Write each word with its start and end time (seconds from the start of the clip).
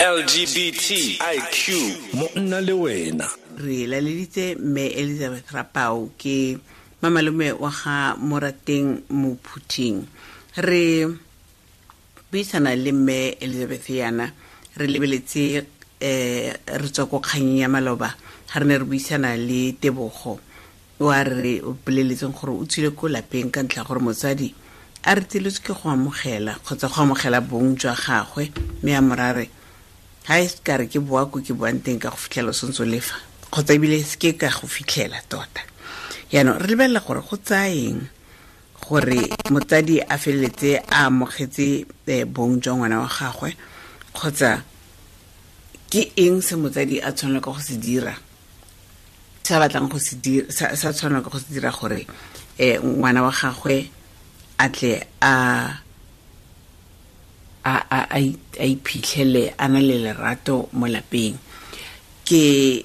lgbtiq 0.00 1.68
monna 2.14 2.60
le 2.60 2.72
wena. 2.72 3.28
Re 3.58 3.86
laleditse 3.86 4.56
me 4.58 4.86
elizabeth 4.96 5.52
rapao 5.52 6.08
ke 6.16 6.56
mamalome 7.02 7.52
wa 7.52 7.68
ga 7.70 8.16
morateng 8.16 9.02
mophuthing. 9.10 10.06
Re 10.56 11.06
buisana 12.32 12.74
le 12.76 12.92
me 12.92 13.36
elizabeth 13.40 13.90
yana. 13.90 14.32
Re 14.76 14.86
lebeletse 14.86 15.66
eh 16.00 16.56
re 16.66 16.88
tswa 16.88 17.06
ko 17.06 17.20
kganyeng 17.20 17.58
ya 17.60 17.68
maloba. 17.68 18.14
Ga 18.48 18.60
re 18.60 18.64
ne 18.66 18.78
re 18.78 18.84
buisana 18.84 19.36
le 19.36 19.76
tebogo. 19.76 20.40
Wa 20.98 21.22
re 21.24 21.60
o 21.60 21.76
boleletseng 21.76 22.32
gore 22.32 22.56
o 22.56 22.64
tswile 22.64 22.96
ko 22.96 23.08
lapeng 23.08 23.52
ka 23.52 23.60
ntlha 23.62 23.84
gore 23.84 24.00
motsadi 24.00 24.54
a 25.04 25.14
re 25.14 25.24
tseletswe 25.28 25.64
ke 25.64 25.72
go 25.76 25.90
amogela 25.92 26.56
kgotsa 26.56 26.88
go 26.88 27.02
amogela 27.04 27.40
bong 27.40 27.76
jwa 27.76 27.92
gagwe. 27.92 28.48
Mme 28.82 28.96
a 28.96 29.00
morare 29.00 29.48
ga 30.30 30.38
e 30.38 30.46
ka 30.62 30.76
re 30.78 30.86
ke 30.86 31.02
boako 31.02 31.42
ke 31.42 31.50
boang 31.58 31.82
teng 31.82 31.98
ka 31.98 32.14
go 32.14 32.16
fitlhela 32.16 32.50
o 32.50 32.54
sentse 32.54 32.78
o 32.78 32.86
lefa 32.86 33.18
kgotsa 33.50 33.74
ebile 33.74 33.98
se 33.98 34.14
ke 34.14 34.38
ka 34.38 34.46
go 34.46 34.70
fitlhela 34.70 35.18
tota. 35.26 35.58
Yaanong 36.30 36.62
re 36.62 36.66
lebelela 36.70 37.02
gore 37.02 37.18
go 37.18 37.34
tsayeng 37.34 37.98
gore 38.78 39.26
motsadi 39.50 39.98
a 39.98 40.14
feleletse 40.22 40.78
a 40.86 41.10
amogetse 41.10 41.82
um 42.06 42.30
bong 42.30 42.62
jwa 42.62 42.76
ngwana 42.78 43.02
wa 43.02 43.10
gagwe 43.10 43.50
kgotsa 44.14 44.62
ke 45.90 46.12
eng 46.14 46.38
se 46.38 46.54
motsadi 46.54 47.02
a 47.02 47.10
tshwanela 47.10 47.42
ka 47.42 47.50
go 47.50 47.58
se 47.58 47.74
dira 47.74 48.14
sa 49.42 49.58
batlang 49.58 49.90
go 49.90 49.98
se 49.98 50.14
dira 50.22 50.46
sa 50.54 50.94
tshwanela 50.94 51.26
ka 51.26 51.30
go 51.34 51.42
se 51.42 51.50
dira 51.50 51.74
gore 51.74 52.06
um 52.06 53.02
ngwana 53.02 53.26
wa 53.26 53.34
gagwe 53.34 53.90
a 54.62 54.68
tle 54.70 54.94
a 55.18 55.34
a 57.64 58.18
iphitlhele 58.64 59.54
a 59.58 59.68
na 59.68 59.80
le 59.80 59.96
lerato 59.98 60.68
mo 60.72 60.86
lapeng. 60.86 61.36
Ke 62.24 62.82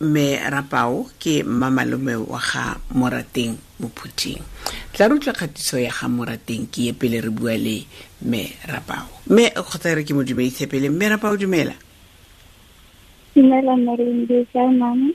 me 0.00 0.36
rapao 0.38 1.08
ke 1.18 1.42
mmamalome 1.42 2.16
wa 2.28 2.38
ga 2.38 2.76
morateng 2.92 3.56
mophuthing 3.80 4.44
tla 4.92 5.08
re 5.08 5.14
utlwa 5.14 5.32
kgatiso 5.32 5.80
ya 5.80 5.88
ga 5.88 6.08
morateng 6.08 6.68
ke 6.68 6.88
ye 6.88 6.92
pele 6.92 7.20
re 7.20 7.30
bua 7.30 7.56
le 7.56 7.80
me 8.28 8.44
rapao 8.68 9.08
mme 9.28 9.50
kgotsa 9.56 9.96
re 9.96 10.04
ke 10.04 10.12
mo 10.14 10.22
dumedise 10.22 10.66
pele. 10.68 10.88
Mme 10.88 11.08
rapao 11.08 11.36
dumela. 11.36 11.74
Dumela 13.34 13.76
merindi 13.76 14.46
ka 14.52 14.64
mama. 14.70 15.10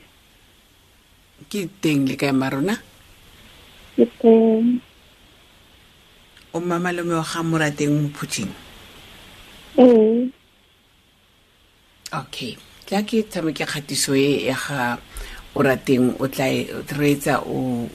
Ke 1.49 1.65
teng 1.81 2.05
le 2.05 2.15
kae 2.15 2.31
marona? 2.31 2.75
Ke 3.95 4.05
teng 4.21 4.81
o 6.53 6.59
mmamalome 6.59 7.13
wa 7.15 7.23
ga 7.23 7.43
morateng 7.43 7.93
mophuthing 8.01 8.51
ee 9.77 10.29
okay. 12.11 12.57
Tla 12.85 13.03
ke 13.07 13.23
tshameke 13.23 13.63
kgatiso 13.65 14.11
e 14.15 14.45
ya 14.51 14.55
ga 14.55 14.99
o 15.55 15.59
rateng 15.63 16.15
o 16.19 16.27
tla 16.27 16.47
reetsa 16.99 17.39
o 17.43 17.87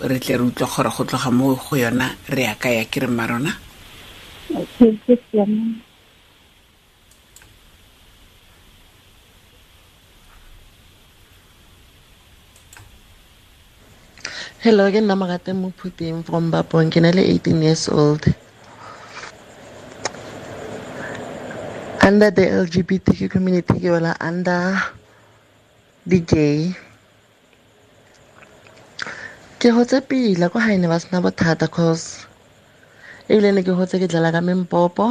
re 0.00 0.18
tle 0.20 0.36
re 0.36 0.44
utlwa 0.44 0.68
gore 0.68 0.90
go 0.96 1.04
tloga 1.04 1.30
mo 1.30 1.54
go 1.56 1.76
yona 1.76 2.16
re 2.28 2.42
ya 2.48 2.54
ka 2.56 2.68
ya 2.68 2.84
ke 2.84 3.00
re 3.00 3.08
marona 3.08 3.52
okay 4.52 4.96
Hello, 14.62 14.86
nna 14.86 15.18
Morateng 15.18 15.58
Mophuthing 15.58 16.22
from 16.22 16.46
Bapong. 16.54 16.86
Ke 16.86 17.02
na 17.02 17.10
le 17.10 17.26
18 17.26 17.66
years 17.66 17.90
old. 17.90 18.22
Under 21.98 22.30
the 22.30 22.46
LGBTQ 22.62 23.26
community, 23.26 23.74
ke 23.82 23.90
wela 23.90 24.14
under 24.22 24.78
the 26.06 26.22
gay. 26.22 26.70
Ke 29.58 29.74
hotse 29.74 29.98
pila 30.06 30.46
ko 30.46 30.62
hae 30.62 30.78
ne 30.78 30.86
ba 30.86 31.02
sena 31.02 31.18
bothata 31.18 31.66
cause 31.66 32.22
ebile 33.26 33.50
ne 33.50 33.66
ke 33.66 33.74
hotse 33.74 33.98
ke 33.98 34.06
dlala 34.06 34.30
ka 34.30 34.38
mempopo 34.38 35.10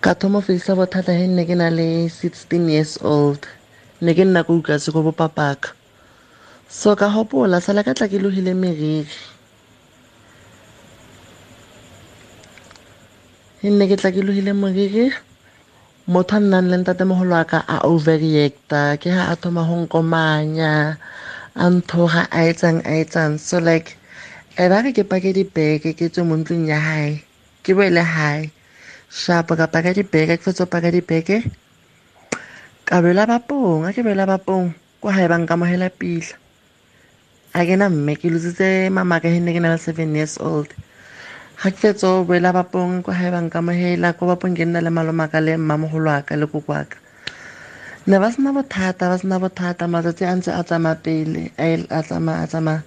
ka 0.00 0.16
thoma 0.16 0.40
face 0.40 0.72
bothata 0.72 1.12
he 1.12 1.28
nne 1.28 1.44
ke 1.44 1.52
na 1.52 1.68
le 1.68 2.08
16 2.08 2.48
years 2.64 2.96
old 3.04 3.44
ne 4.00 4.16
ke 4.16 4.24
nna 4.24 4.40
ko 4.40 4.56
ukase 4.56 4.88
ko 4.88 5.04
bopapaka 5.04 5.83
so 6.68 6.96
ka 6.96 7.08
gopola 7.12 7.60
sala 7.60 7.84
ka 7.84 7.92
tla 7.96 8.08
ke 8.08 8.18
logile 8.20 8.52
meriri. 8.56 9.08
E 13.64 13.68
nne 13.72 13.84
ke 13.88 13.96
tla 13.96 14.12
ke 14.12 14.20
logile 14.20 14.52
moriri. 14.52 15.08
Motho 16.04 16.36
a 16.36 16.40
nnang 16.40 16.68
le 16.68 16.76
ntatemogolo 16.84 17.32
wa 17.32 17.44
ka 17.48 17.64
a 17.64 17.88
overreacta 17.88 19.00
ke 19.00 19.08
ga 19.08 19.32
a 19.32 19.34
thoma 19.40 19.64
go 19.64 19.76
nkomanya 19.88 21.00
a 21.56 21.64
nthoga 21.72 22.28
a 22.28 22.40
etsang 22.50 22.84
a 22.84 22.92
etsang. 23.00 23.40
So 23.40 23.56
like 23.56 23.96
e 24.60 24.68
ba 24.68 24.84
re 24.84 24.92
ke 24.92 25.08
pake 25.08 25.32
dibeke 25.32 25.96
ke 25.96 26.12
tswe 26.12 26.22
mo 26.28 26.36
ntlong 26.36 26.68
ya 26.68 26.76
gae 26.76 27.24
ke 27.64 27.72
boele 27.72 28.04
gae 28.04 28.52
shapo 29.08 29.56
ka 29.56 29.66
paka 29.72 29.96
dibeke 29.96 30.36
ke 30.36 30.44
fetso 30.44 30.68
paka 30.68 30.92
dibeke. 30.92 31.40
Ka 32.84 33.00
boela 33.00 33.24
bapong 33.24 33.88
a 33.88 33.96
ke 33.96 34.04
boela 34.04 34.28
bapong 34.28 34.76
ko 35.00 35.08
gae 35.08 35.24
ba 35.24 35.40
nkamogela 35.40 35.88
pila 35.88 36.36
a 37.54 37.62
ke 37.66 37.78
na 37.78 37.86
mme 37.88 38.16
ke 38.18 38.26
lotsitse 38.34 38.90
mamaka 38.90 39.30
he 39.30 39.38
nne 39.38 39.54
ke 39.54 39.60
na 39.62 39.70
le 39.74 39.78
seven 39.78 40.10
years 40.18 40.34
old. 40.42 40.66
Ga 41.62 41.70
ke 41.70 41.78
fetsa 41.78 42.08
o 42.10 42.24
boela 42.26 42.50
bapong 42.50 43.06
ko 43.06 43.14
gae 43.14 43.30
ba 43.30 43.38
nkamogela 43.38 44.10
ko 44.18 44.26
bapong 44.26 44.58
ke 44.58 44.66
nna 44.66 44.82
le 44.82 44.90
malomaka 44.90 45.38
le 45.38 45.54
mmamogolo 45.54 46.10
wa 46.10 46.26
ka 46.26 46.34
le 46.34 46.46
koko 46.50 46.72
wa 46.72 46.82
ne 48.10 48.18
ba 48.18 48.28
sena 48.34 48.50
bothata 48.50 49.06
ba 49.06 49.16
sena 49.22 49.38
bothata 49.38 49.86
matsatsi 49.86 50.26
a 50.26 50.34
ntse 50.34 50.50
a 50.50 50.62
tsamaya 50.66 50.98
pele 50.98 51.54
a 51.56 52.02
tsamaya 52.02 52.42
a 52.42 52.46
tsamaya. 52.50 52.82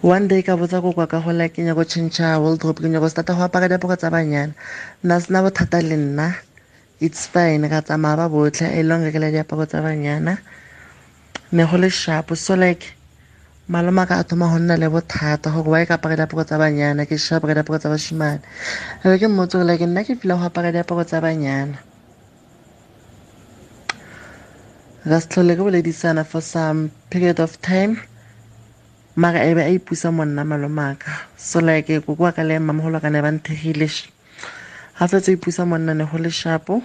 One 0.00 0.26
day 0.26 0.40
ka 0.42 0.56
botsa 0.56 0.80
koko 0.80 1.06
ka 1.06 1.20
go 1.20 1.30
la 1.36 1.52
ke 1.52 1.60
nyako 1.60 1.84
change 1.84 2.18
wardrobe 2.40 2.80
ke 2.80 2.88
nyako 2.88 3.12
starta 3.12 3.36
go 3.36 3.44
apara 3.44 3.68
diaparo 3.68 3.94
tsa 4.00 4.08
banyana. 4.08 4.56
Nna 5.04 5.20
sena 5.20 5.44
bothata 5.44 5.84
le 5.84 6.00
nna? 6.00 6.32
It's 6.98 7.28
fine 7.28 7.68
ka 7.68 7.84
tsamaya 7.84 8.16
ba 8.16 8.26
botlhe 8.32 8.72
e 8.72 8.80
long 8.82 9.04
rekela 9.04 9.28
diaparo 9.28 9.68
tsa 9.68 9.84
banyana. 9.84 10.40
Ne 11.52 11.62
go 11.68 11.76
le 11.76 11.92
sharp 11.92 12.32
so 12.34 12.56
like 12.56 12.96
malomaka 13.68 14.18
a 14.18 14.24
thoma 14.24 14.48
go 14.50 14.58
nna 14.58 14.76
le 14.76 14.88
bothata 14.90 15.50
gore 15.54 15.70
wa 15.70 15.78
e 15.82 15.86
ka 15.86 15.94
apara 15.94 16.16
diaparo 16.16 16.44
tsa 16.44 16.58
banyana 16.58 17.06
ke 17.06 17.18
sa 17.18 17.38
ka 17.40 17.54
diaparo 17.54 17.78
tsa 17.78 17.88
bashimane 17.88 18.42
ebe 19.04 19.18
ke 19.18 19.26
mmotse 19.30 19.54
gore 19.54 19.66
like 19.70 19.86
nna 19.86 20.02
ke 20.02 20.18
fila 20.18 20.34
go 20.34 20.44
apara 20.50 20.72
diaparo 20.74 21.04
tsa 21.06 21.20
banyana. 21.22 21.78
Ra 25.06 25.18
se 25.20 25.26
tlhole 25.30 25.54
ke 25.54 25.62
boledisana 25.62 26.26
for 26.26 26.42
some 26.42 26.90
period 27.10 27.38
of 27.38 27.54
time 27.62 27.98
mara 29.14 29.46
e 29.46 29.54
be 29.54 29.62
a 29.62 29.70
ipusa 29.78 30.10
monna 30.10 30.42
malomaka. 30.42 31.30
So 31.36 31.60
like 31.60 31.86
koko 31.86 32.18
wa 32.18 32.32
ka 32.32 32.42
le 32.42 32.58
mmamogolo 32.58 33.00
ka 33.00 33.08
ne 33.10 33.22
ba 33.22 33.30
nthegile 33.30 33.86
ga 34.98 35.06
fetsa 35.06 35.30
ipusa 35.38 35.62
monna 35.66 35.94
ne 35.94 36.04
go 36.04 36.18
le 36.18 36.30
sharpo 36.30 36.82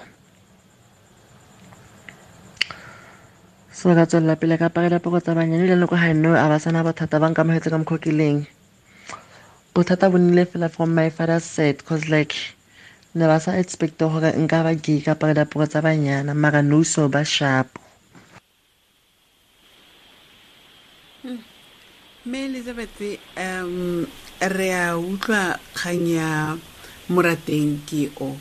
so 3.88 3.96
ka 3.96 4.04
tswelela 4.04 4.36
pele 4.36 4.60
ka 4.60 4.68
apara 4.68 4.92
diaparo 4.92 5.24
tsa 5.24 5.32
banyane 5.32 5.64
ebile 5.64 5.80
nako 5.80 5.96
ga 5.96 6.12
nno 6.12 6.36
a 6.36 6.52
ba 6.52 6.60
sana 6.60 6.84
bothata 6.84 7.24
ba 7.24 7.32
nkamogetse 7.32 7.72
ka 7.72 7.80
mokgokeleng 7.80 8.44
bothata 9.72 10.12
bo 10.12 10.20
nnile 10.20 10.44
fela 10.44 10.68
from 10.68 10.92
my 10.92 11.08
father 11.08 11.40
said 11.40 11.80
cause 11.88 12.12
like 12.12 12.36
ne 13.16 13.24
ba 13.24 13.40
sa 13.40 13.56
expecte 13.56 14.04
gore 14.04 14.36
nka 14.36 14.60
ba 14.68 14.76
gay 14.76 15.00
ka 15.00 15.16
apara 15.16 15.32
diaparo 15.32 15.72
tsa 15.72 15.80
banyana 15.80 16.36
mara 16.36 16.60
no 16.60 16.84
ba 17.08 17.24
sharpo. 17.24 17.80
Mme 22.28 22.40
elizabeth 22.44 23.24
um 23.40 24.04
re 24.44 24.68
a 24.76 25.00
utlwa 25.00 25.56
kgang 25.72 26.12
ya 26.12 26.60
morateng 27.08 27.88
ke 27.88 28.12
o. 28.20 28.36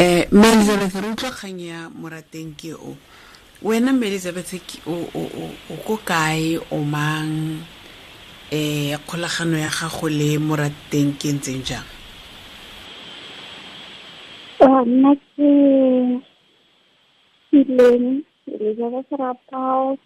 Um 0.00 0.24
mme 0.32 0.48
elizabeth 0.56 0.96
re 0.96 1.08
utlwa 1.12 1.30
kgang 1.36 1.60
ya 1.60 1.92
morateng 1.92 2.56
ke 2.56 2.72
o 2.72 2.96
wena 3.64 3.92
mme 3.92 4.06
elizabeth 4.06 4.52
o 4.86 5.76
ko 5.86 5.96
kae 6.04 6.58
o 6.70 6.78
mang? 6.84 7.64
Um 8.52 8.98
kgolagano 9.06 9.56
ya 9.58 9.70
gago 9.72 10.08
le 10.08 10.38
morateng 10.38 11.16
ke 11.18 11.32
ntseng 11.32 11.64
jang? 11.64 11.88
Nna 14.60 15.16
ke 15.16 15.50
ileng 17.52 18.22
elizabeth 18.46 19.10
rapao 19.16 19.96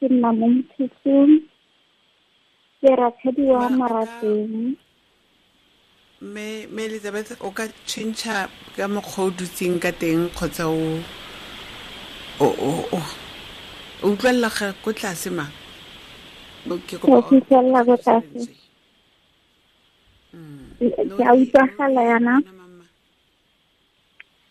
ke 0.00 0.08
nna 0.08 0.32
mo 0.32 0.46
mphithing 0.48 1.44
ke 2.80 2.90
rakgadi 2.96 3.44
wa 3.52 3.68
marateng 3.68 4.76
mme 6.20 6.82
elizabeth 6.88 7.36
o 7.44 7.50
ka 7.52 7.68
tšhentšha 7.86 8.48
ka 8.76 8.84
mokgwa 8.88 9.28
o 9.28 9.30
dutseng 9.30 9.76
ka 9.76 9.92
teng 9.92 10.32
kgotsa 10.32 10.64
o 10.64 11.00
Oh, 12.38 12.54
oh, 12.60 12.84
oh. 12.92 13.08
o 14.02 14.06
o 14.06 14.08
o 14.08 14.12
utlwelela 14.12 14.48
ga 14.48 14.72
ko 14.84 14.92
tlase 14.92 15.30
ma 15.30 15.46
bon, 16.66 16.78
ke 16.86 16.96
utlwelela 17.00 17.80
ko 17.84 17.96
tlase 17.96 18.40
ke 21.16 21.22
a 21.24 21.32
utlwagala 21.32 22.02
yana 22.10 22.34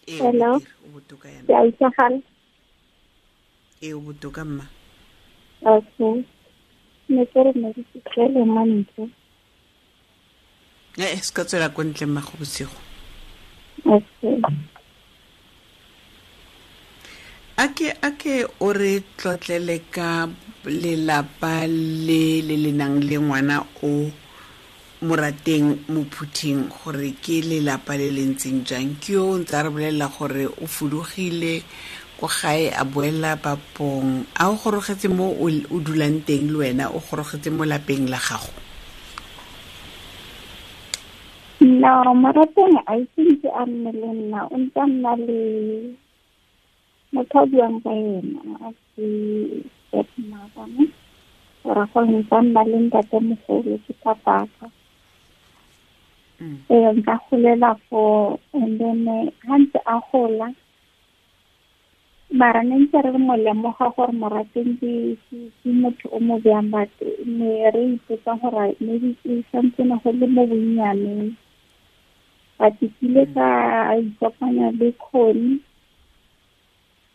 hello? 0.08 0.52
Ke 1.48 1.54
a 1.54 1.62
utlwagala 1.70 2.20
ee 3.82 3.94
o 3.94 4.00
botoka 4.00 4.46
mma. 4.46 4.66
Okay 5.62 6.26
ne 7.10 7.26
ke 7.26 7.44
re 7.46 7.52
ne 7.54 7.70
ke 7.74 7.82
fitlhele 7.92 8.46
mantle 8.50 9.10
ee 10.98 11.18
se 11.22 11.34
ka 11.34 11.46
tswela 11.46 11.70
ko 11.70 11.84
ntle 11.84 12.06
mma 12.08 12.22
go 12.26 12.34
bosigo 12.40 12.78
okay 13.86 14.42
a 17.57 17.68
ke 17.72 18.36
o 18.60 18.74
re 18.75 19.00
tlotlele 19.18 19.80
ka 19.90 20.28
lelapa 20.66 21.63
le 21.68 22.42
le 22.44 22.56
le 22.63 22.72
nang 22.72 23.00
le 23.00 23.16
ngwana 23.18 23.63
o 23.84 24.12
morateng 25.07 25.88
mophuthing 25.88 26.68
gore 26.68 27.16
ke 27.24 27.40
lelapa 27.50 27.96
le 27.96 28.12
le 28.12 28.24
ntseng 28.31 28.66
jang. 28.68 29.00
Ke 29.00 29.13
yo 29.16 29.24
o 29.31 29.38
ntse 29.40 29.56
a 29.56 29.63
re 29.63 29.69
bolelela 29.72 30.07
gore 30.12 30.46
o 30.52 30.66
fudugile 30.68 31.63
ko 32.19 32.28
gae 32.28 32.72
a 32.75 32.84
boela 32.84 33.40
papong. 33.40 34.28
A 34.36 34.51
o 34.51 34.56
gorogetse 34.60 35.08
mo 35.08 35.31
o 35.40 35.80
dulang 35.80 36.28
teng 36.28 36.51
le 36.51 36.58
wena 36.60 36.92
o 36.92 37.00
gorogetse 37.00 37.50
mo 37.56 37.63
lapeng 37.63 38.12
la 38.12 38.19
gago? 38.19 38.51
No 41.63 42.12
marateng 42.19 42.84
a 42.84 43.00
itsentse 43.00 43.48
a 43.48 43.63
nne 43.63 43.92
le 43.96 44.10
nna 44.12 44.44
o 44.51 44.56
ntse 44.60 44.80
a 44.80 44.88
nna 44.88 45.12
le 45.24 45.40
motho 47.16 47.38
o 47.44 47.50
buang 47.52 47.78
ka 47.84 47.92
ena 47.92 48.72
ke 48.94 49.08
stepmother 49.88 50.68
ne 50.76 50.84
ora 51.68 51.84
go 51.92 52.00
nka 52.04 52.38
nna 52.46 52.62
le 52.72 52.78
ntate 52.86 53.18
mogolo 53.28 53.74
ke 53.86 53.94
papaka 54.04 54.66
Mm. 56.40 56.58
ee 56.70 56.92
nka 56.98 57.16
golela 57.26 57.72
fo 57.88 58.02
and 58.60 58.76
then 58.80 59.06
ga 59.44 59.56
ntse 59.62 59.80
a 59.94 59.96
gola 60.12 60.48
mara 62.40 62.62
ne 62.68 62.76
ntse 62.84 62.98
re 63.06 63.12
mo 63.28 63.36
lemoga 63.46 63.88
gore 63.96 64.14
morateng 64.22 64.76
ke 64.80 64.92
motho 65.82 66.06
o 66.12 66.20
mo 66.28 66.36
beyang 66.44 66.70
bate 66.74 67.08
ne 67.38 67.72
re 67.74 67.82
ipotsa 67.96 68.32
gore 68.42 68.76
maybe 68.86 69.10
ke 69.24 69.32
santsene 69.52 69.96
go 70.04 70.10
le 70.20 70.28
mo 70.36 70.44
bonnyaneng 70.50 71.32
but 72.60 72.76
kile 72.80 72.92
ile 73.00 73.24
ka 73.36 73.48
ikopanya 74.04 74.68
le 74.80 74.88
kgoni 75.02 75.64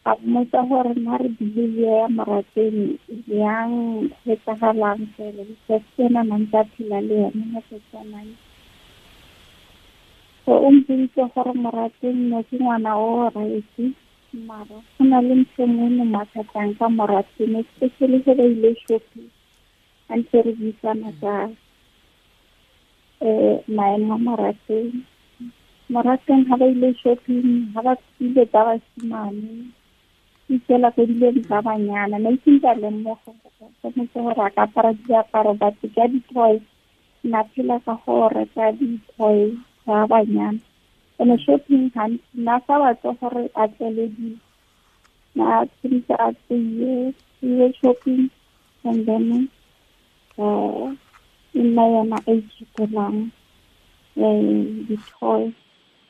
a 0.05 0.13
mmotsa 0.21 0.61
gore 0.69 0.95
na 1.05 1.17
re 1.21 1.29
behavior 1.39 1.97
ya 2.03 2.09
morateng 2.09 2.99
yang 3.29 3.73
go 4.25 4.33
etsagalang 4.33 5.03
fela. 5.17 5.43
Because 5.45 5.85
ke 5.97 6.03
ena 6.09 6.23
nantse 6.25 6.57
a 6.57 6.65
phela 6.73 6.99
le 7.09 7.15
yone 7.23 7.45
mo 7.53 7.61
setsanang 7.69 8.33
so 10.51 10.57
o 10.67 10.71
mpoditse 10.71 11.23
gore 11.35 11.53
morateng 11.65 12.19
no 12.31 12.39
ke 12.49 12.57
ngwana 12.59 12.93
o 12.99 13.31
raese 13.35 13.85
mara 14.49 14.79
go 14.97 15.05
na 15.11 15.19
le 15.27 15.35
ntho 15.41 15.63
engwe 15.65 15.87
e 15.87 15.95
mo 15.97 16.05
mathatang 16.15 16.73
ka 16.79 16.87
morateng 16.89 17.55
especially 17.61 18.19
ge 18.25 18.33
ba 18.39 18.45
ile 18.53 18.71
shopping 18.83 19.29
a 20.11 20.17
ntse 20.19 20.37
re 20.47 20.53
buisana 20.59 21.11
ka 21.21 21.37
um 23.21 23.63
maemo 23.77 24.15
a 24.15 24.19
morateng 24.27 24.91
morateng 25.93 26.43
ga 26.49 26.57
ba 26.61 26.67
ile 26.67 26.91
shopping 27.03 27.71
ga 27.75 27.81
ba 27.87 27.95
ile 28.19 28.43
ka 28.53 28.61
basimane 28.67 29.71
ikela 30.51 30.91
ko 30.95 31.07
dileng 31.07 31.39
tsa 31.47 31.63
banyana. 31.63 32.17
Na 32.19 32.31
ikinka 32.35 32.75
lemoga 32.83 33.31
tshwanetse 33.79 34.19
gore 34.19 34.43
a 34.43 34.51
ka 34.51 34.63
apara 34.67 34.91
diaparo 35.07 35.53
batho 35.61 35.87
ka 35.95 36.05
di-toy. 36.13 36.59
Na 37.31 37.41
phela 37.53 37.77
ka 37.87 37.95
go 38.03 38.29
reka 38.29 38.73
di-toy 38.79 39.55
tsa 39.87 40.07
banyana. 40.11 40.59
Ene 41.21 41.37
shopping 41.45 41.87
gantsi 41.95 42.35
na 42.35 42.59
sa 42.67 42.75
batle 42.83 43.13
gore 43.21 43.43
a 43.55 43.65
tlele 43.75 44.07
di 44.17 44.29
na 45.39 45.63
tshwanetse 45.71 46.15
a 46.19 46.29
tseye 46.35 47.15
tseye 47.39 47.67
shopping. 47.81 48.31
And 48.83 49.07
then 49.07 49.49
um 50.39 50.99
e 51.55 51.61
nna 51.63 51.85
yona 51.95 52.19
a 52.27 52.33
ithutelang 52.35 53.31
um 54.19 54.87
di-toy. 54.89 55.43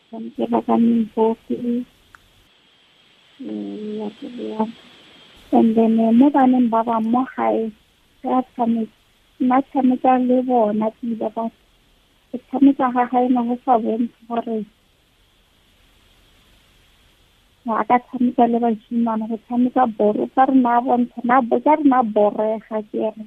Tshwanetse 0.09 0.43
ba 0.51 0.59
ka 0.67 0.75
memboki 0.81 1.85
ლატვია 3.41 4.65
ენდემე 5.59 6.07
მოგანენ 6.17 6.67
ბაბა 6.73 6.97
მოხაი 7.13 7.63
რაცამი 8.33 8.83
მაცამი 9.53 9.97
დალებო 10.03 10.59
ნაცმი 10.81 11.15
დაბა 11.23 11.45
ეცამი 12.39 12.73
ხახაი 12.81 13.33
მოხავენ 13.37 14.03
ხორი 14.27 14.59
აკაცამი 17.81 18.31
დალება 18.37 18.71
ჟიმანო 18.83 19.27
ეცამი 19.37 19.71
გაბორო 19.79 20.27
პარ 20.37 20.53
ნავონ 20.61 21.03
ნაბოზარ 21.33 21.81
ნაბორე 21.93 22.51
ხაჭერი 22.67 23.25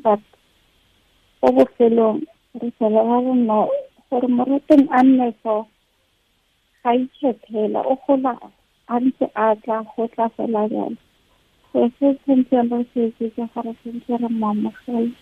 But 0.02 0.22
ko 1.42 1.50
bofelong 1.50 2.22
bona 2.58 3.66
gore 4.10 4.28
morateng 4.36 4.86
a 4.90 5.00
nne 5.02 5.26
so 5.42 5.66
ga 6.82 6.90
ikgethela 6.94 7.80
o 7.82 7.94
gola 8.06 8.32
a 8.86 8.94
ntse 9.04 9.26
a 9.34 9.46
tla 9.62 9.78
go 9.90 10.06
tla 10.14 10.26
fela 10.36 10.62
jalo 10.72 10.96
so 11.72 11.78
se 11.98 12.06
tshwantseng 12.22 12.70
re 12.70 12.84
se 12.92 13.00
etse 13.08 13.26
ke 13.34 13.44
gore 13.54 13.72
tshwanetse 13.78 14.14
re 14.22 14.28
mo 14.40 14.46
amogele 14.54 15.12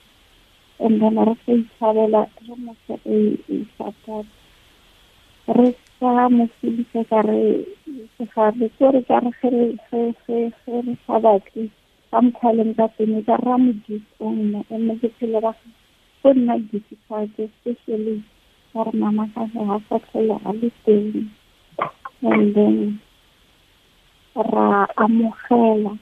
and 0.85 1.01
then 1.01 1.17
re 1.29 1.35
sa 1.45 1.53
ithabela 1.53 2.23
re 2.47 2.55
mo 2.65 2.73
fe 2.87 2.95
e 3.17 3.57
support 3.77 4.27
re 5.57 5.69
sa 5.99 6.29
mo 6.29 6.45
fedisa 6.61 7.01
ka 7.11 7.21
re 7.29 7.43
segare 8.17 8.67
ke 8.77 8.87
re 8.95 9.01
ka 9.09 9.17
re 9.25 9.31
ge 9.41 9.53
re- 10.29 10.97
sa 11.07 11.17
batle 11.25 11.65
ka 12.11 12.19
mokgwaleng 12.21 12.75
ka 12.77 12.87
teng 12.97 13.25
ka 13.27 13.37
ra 13.41 13.57
mo 13.57 13.73
disonne 13.89 14.61
mme 14.71 14.95
ke 15.01 15.09
phele 15.17 15.41
ba 15.41 15.53
go 16.23 16.31
nna 16.33 16.55
difficult 16.71 17.31
especially 17.39 18.23
gore 18.73 18.93
mama 18.95 19.25
ka 19.35 19.43
ge 19.53 19.61
ga 19.69 19.79
sa 19.89 19.97
tlhole 19.99 20.37
a 20.49 20.51
le 20.61 20.69
teng 20.85 21.29
and 22.23 22.55
then 22.55 23.01
ra 24.37 24.87
amogela. 24.97 25.99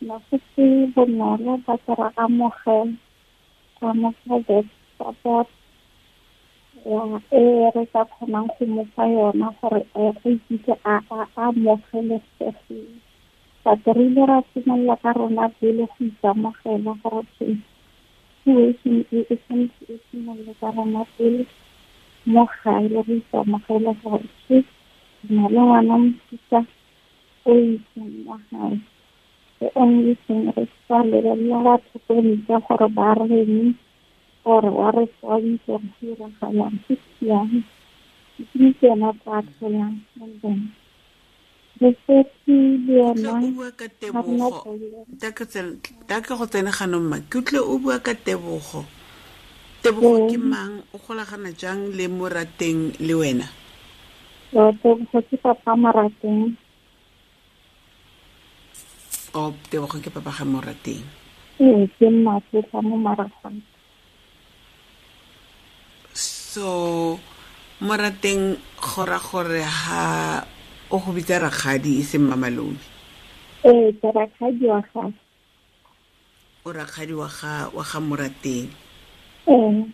Na 0.00 0.18
go 0.30 0.36
se 0.54 0.66
bonolo 0.94 1.52
but 1.66 1.80
ra 1.98 2.08
amogela 2.18 2.92
ra 3.80 3.90
amogela 3.90 4.58
support 4.98 5.48
ya 6.86 7.02
e 7.30 7.42
re 7.74 7.84
ka 7.92 8.02
kgonang 8.10 8.48
go 8.58 8.64
mo 8.66 8.82
fa 8.94 9.04
yona 9.06 9.48
gore 9.60 9.82
a 9.94 10.12
go 10.18 10.28
ikutlwe 10.30 10.74
a 10.84 10.94
a- 11.10 11.30
a 11.36 11.48
amogelesegile 11.50 12.98
but 13.64 13.82
re 13.96 14.04
ile 14.06 14.22
ra 14.26 14.38
simolola 14.54 14.96
ka 15.02 15.12
rona 15.18 15.48
pele 15.58 15.86
go 15.86 16.04
ikamogela 16.06 16.92
gore 17.02 17.26
sí, 18.82 19.06
y 19.10 19.26
es 19.28 19.40
un, 19.50 19.70
es 19.88 20.00
un 20.12 20.26
lugar 20.26 20.86
más 20.86 21.08
el 21.18 21.46
moja 22.24 22.82
y 22.82 22.88
lo 22.88 23.04
visto, 23.04 23.44
moja 23.44 23.74
y 23.74 23.80
lo 23.80 23.96
sí, 24.48 24.64
no 25.28 25.48
lo 25.50 25.66
van 25.66 25.90
a 25.90 26.12
quitar, 26.30 26.64
hoy 27.44 27.74
es 27.74 28.02
un 28.02 28.24
moja, 28.24 28.80
un 29.74 30.04
diseño 30.06 30.52
de 30.56 30.62
espalda, 30.62 31.18
era 31.18 31.34
mi 31.34 31.48
barato, 31.48 32.00
pero 32.06 32.22
mi 32.22 32.36
trabajo 32.38 32.74
era 32.74 32.86
barro 32.88 33.26
mí, 33.26 33.74
por 34.42 34.74
barro, 34.74 35.06
por 35.20 35.42
mi 35.42 35.58
trabajo 35.58 35.86
era 36.00 36.28
sí, 36.88 36.98
sí, 37.18 37.28
sí, 37.28 37.64
sí, 38.38 38.46
sí, 38.52 38.52
sí, 38.52 38.74
sí, 38.78 38.78
sí, 38.80 38.90
sí, 38.90 39.60
sí, 39.60 39.78
sí, 40.14 40.38
sí, 40.42 40.87
yena 41.80 43.30
bua 43.54 43.70
ka 43.72 43.86
tebogo. 43.88 44.62
problem 44.62 45.30
ke 45.32 45.44
tsen- 45.46 45.78
da 46.08 46.20
ke 46.20 46.34
go 46.38 46.46
tsene 46.46 46.70
ke 47.30 47.38
utlwe 47.38 47.60
o 47.62 47.78
bua 47.78 47.98
ka 48.02 48.14
tebogo. 48.14 48.84
Tebogo 49.82 50.26
ke 50.30 50.38
mang? 50.38 50.82
O 50.94 50.98
golagana 50.98 51.50
jang 51.54 51.94
le 51.96 52.06
morateng 52.08 52.98
le 53.00 53.14
wena? 53.14 53.46
Tebogo 54.50 55.18
ke 55.22 55.36
papa 55.38 55.72
morateng. 55.76 56.56
O 59.34 59.54
tebogo 59.70 59.96
ke 60.02 60.10
papa 60.10 60.30
ga 60.36 60.44
morateng. 60.44 61.04
Ee 61.60 61.86
ke 61.98 62.06
mmatletla 62.06 62.78
mo 62.82 62.96
maragong 62.96 63.58
so 66.58 67.14
morateng 67.86 68.58
gora 68.82 69.18
gore 69.22 69.62
ha 69.62 70.42
o 70.90 70.96
go 70.98 71.12
bitsa 71.12 71.38
rakgadi 71.38 72.00
e 72.00 72.02
seng 72.02 72.24
mamalodi 72.24 72.86
ee 73.64 73.92
ke 74.00 74.08
rakgadi 74.08 74.64
wa 74.66 74.80
gage 74.80 75.20
o 76.64 76.72
rakgadi 76.72 77.12
wa 77.12 77.28
ga 77.28 77.68
wa 77.76 77.84
ga 77.84 77.98
morateng 78.00 78.68
ee 79.48 79.84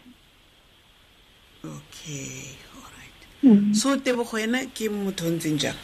okay 1.64 2.54
alright 2.78 3.20
mm. 3.42 3.74
so 3.74 3.96
tebogo 3.96 4.38
ena 4.38 4.62
ke 4.70 4.86
motho 4.88 5.26
o 5.26 5.34
ntseng 5.34 5.58
jang 5.58 5.80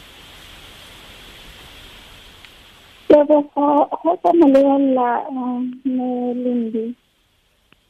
tebogo 3.11 3.67
go 3.91 4.11
ka 4.23 4.29
mo 4.31 4.45
lebelela 4.47 5.09
me 5.83 6.09
lembi 6.43 6.95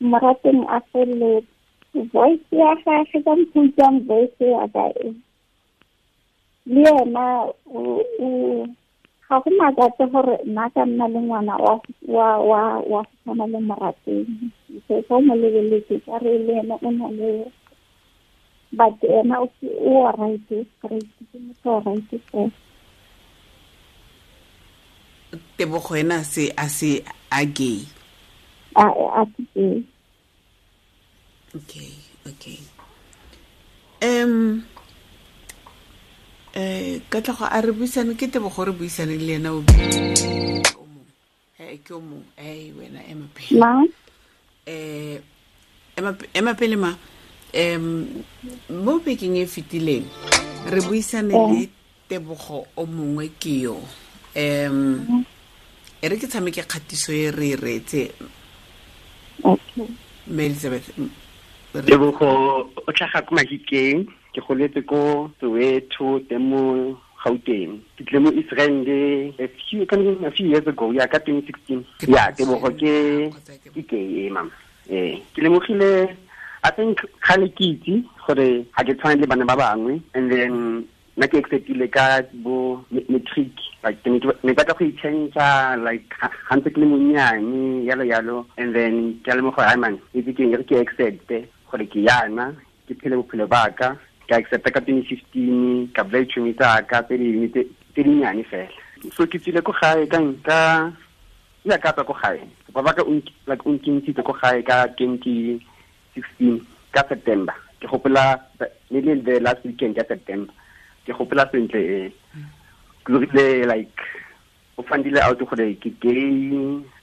morateng 0.01 0.65
a 0.65 0.81
feletse 0.89 2.01
voice 2.13 2.49
ya 2.49 2.73
gage 2.81 3.17
ka 3.21 3.33
mputsang 3.37 4.01
voice 4.09 4.41
ya 4.41 4.65
ka 4.73 4.89
e 5.05 5.13
le 6.65 6.81
yena 6.81 7.25
ga 9.27 9.39
go 9.39 9.49
makatse 9.59 10.03
gore 10.11 10.35
nna 10.45 10.69
ka 10.73 10.85
nna 10.85 11.07
le 11.07 11.19
ngwana 11.19 11.55
wa 11.57 11.73
wa 12.07 12.27
wa 12.39 12.61
wa 12.91 13.01
go 13.03 13.09
tshwana 13.23 13.45
le 13.47 13.59
morateng. 13.59 14.51
So 14.87 15.03
o 15.09 15.21
mo 15.21 15.33
lebeletse 15.35 15.95
ka 16.05 16.17
re 16.23 16.37
le 16.37 16.53
ena 16.59 16.75
o 16.81 16.89
na 16.91 17.07
le 17.09 17.51
but 18.71 19.03
ena 19.03 19.35
o 19.41 19.47
right 20.19 20.41
straight 20.47 21.09
ke 21.31 21.37
motho 21.39 21.69
o 21.69 21.79
right 21.85 22.11
fela 22.31 22.51
tebogo 25.57 25.95
ena 25.95 26.23
se 26.23 26.51
a 26.57 26.67
se 26.69 27.03
a 27.31 27.45
gay? 27.45 27.79
A 28.75 28.85
a 29.21 29.25
ke 29.25 29.83
okay 31.55 31.91
okay. 32.27 32.59
Um 34.01 34.63
eh 36.53 37.01
ka 37.09 37.21
tla 37.21 37.33
go 37.33 37.45
a 37.45 37.61
re 37.61 37.71
buisane 37.71 38.15
ke 38.15 38.27
tebogo 38.27 38.65
re 38.65 38.71
buisane 38.71 39.15
le 39.17 39.33
ena 39.39 39.53
o 39.53 39.59
o 39.59 39.63
mongwe 39.63 41.07
eh 41.59 41.79
ke 41.83 41.93
o 41.93 41.99
mongwe 41.99 42.27
eh 42.37 42.71
wena 42.77 42.99
ema 43.07 43.27
pele. 43.33 43.59
Ma? 43.59 43.83
Eh 44.67 45.21
ema 45.97 46.11
ema 46.33 46.53
pele 46.53 46.75
ma 46.75 46.91
em 47.53 48.07
mo 48.69 48.99
bekeng 48.99 49.37
e 49.39 49.45
fetileng 49.47 50.05
re 50.67 50.81
buisane 50.81 51.31
le 51.31 51.69
tebogo 52.09 52.67
o 52.75 52.85
mongwe 52.85 53.29
ke 53.39 53.61
yo. 53.63 53.79
Em 54.35 55.23
e 56.01 56.07
re 56.09 56.17
ke 56.19 56.27
tshameke 56.27 56.63
kgatiso 56.67 57.11
e 57.15 57.31
re 57.31 57.49
e 57.51 57.55
reetse. 57.55 58.11
Okay. 59.43 59.87
Me 60.27 60.45
elizabeth 60.45 60.91
m- 60.99 61.09
re- 61.73 61.81
tebogo 61.87 62.27
o 62.75 62.91
tlhaga 62.91 63.23
ko 63.25 63.35
mahikeng 63.35 64.05
ke 64.33 64.39
goletse 64.47 64.81
ko 64.87 65.29
soweto 65.39 66.19
teng 66.29 66.49
mo 66.49 66.61
gauteng. 67.23 67.79
Ke 67.97 68.01
tlile 68.07 68.19
mo 68.23 68.29
israel 68.33 68.75
a 69.39 69.47
few 69.69 69.85
kind 69.85 70.07
of 70.07 70.23
a 70.23 70.31
few 70.31 70.47
years 70.49 70.65
ago 70.67 70.91
ya 70.91 71.05
ka 71.07 71.19
2016 71.19 71.83
Ke 72.01 72.09
ya 72.09 72.31
tebogo 72.31 72.71
ke 72.79 73.29
ke- 73.75 73.85
ke 73.85 73.99
mama 74.31 74.49
eh 74.89 75.21
ke 75.35 75.39
lemogile 75.45 76.09
i 76.63 76.69
think 76.73 76.97
kgale 77.21 77.47
ke 77.53 77.65
itse 77.77 77.95
gore 78.25 78.65
ga 78.73 78.81
ke 78.83 78.93
tshwane 78.97 79.21
le 79.21 79.27
bana 79.29 79.45
ba 79.45 79.55
bangwe 79.55 80.01
and 80.17 80.31
then 80.33 80.53
nna 81.17 81.27
ke 81.29 81.37
acceptile 81.41 81.85
ka 81.93 82.21
bo 82.41 82.81
ma- 82.89 83.05
matric 83.09 83.53
like 83.85 84.01
ke 84.01 84.09
ne 84.09 84.17
ke 84.19 84.33
ne 84.41 84.53
ke 84.53 84.57
batla 84.57 84.73
go 84.79 84.85
i-change-a 84.89 85.77
like 85.85 86.09
ga 86.17 86.55
ntse 86.57 86.73
ke 86.73 86.77
le 86.81 86.85
monnyane 86.89 87.85
yalo 87.85 88.03
yalo. 88.05 88.37
And 88.57 88.73
then 88.73 89.21
ke 89.21 89.29
a 89.29 89.37
lemoga 89.37 89.61
gore 89.69 89.77
man 89.77 90.01
itse 90.17 90.33
ke 90.33 90.49
re 90.57 90.65
ke 90.65 90.81
accepte 90.81 91.45
gore 91.69 91.85
ke 91.85 92.01
yana 92.09 92.49
ke 92.89 92.97
phele 92.97 93.21
bophelo 93.21 93.45
ba 93.45 93.69
ka 94.31 94.39
accepta 94.39 94.71
ka 94.71 94.79
2015 94.79 95.91
ka 95.91 96.07
bula 96.07 96.23
ditšhomi 96.23 96.55
tsaka 96.55 97.03
tse 97.03 97.19
dingwe 97.19 97.51
tse 97.51 97.67
dinnyane 97.99 98.47
fela. 98.47 98.71
So 99.11 99.27
ke 99.27 99.35
tsile 99.35 99.59
ko 99.59 99.75
gae 99.75 100.07
ka 100.07 100.23
ka 100.47 100.59
ya 101.67 101.75
ka 101.75 101.91
tswa 101.91 102.07
ko 102.07 102.15
gae. 102.15 102.39
Papa 102.71 102.95
ka 102.95 103.03
like 103.51 103.67
o 103.67 103.75
nkentshitse 103.75 104.23
ko 104.23 104.31
gae 104.39 104.63
ka 104.63 104.87
2016 104.95 106.63
ka 106.95 107.03
september. 107.11 107.51
Ke 107.83 107.91
gopola 107.91 108.39
le 108.87 108.99
le 109.03 109.19
the 109.19 109.43
last 109.43 109.59
weekend 109.67 109.99
ya 109.99 110.07
september. 110.07 110.55
Ke 111.03 111.11
gopola 111.11 111.43
sentle 111.51 111.83
e. 111.83 111.99
Ke 113.03 113.67
like 113.67 113.99
o 114.79 114.83
fandile 114.87 115.19
out 115.27 115.43
gore 115.43 115.75
ke 115.75 115.91
gay 115.99 116.55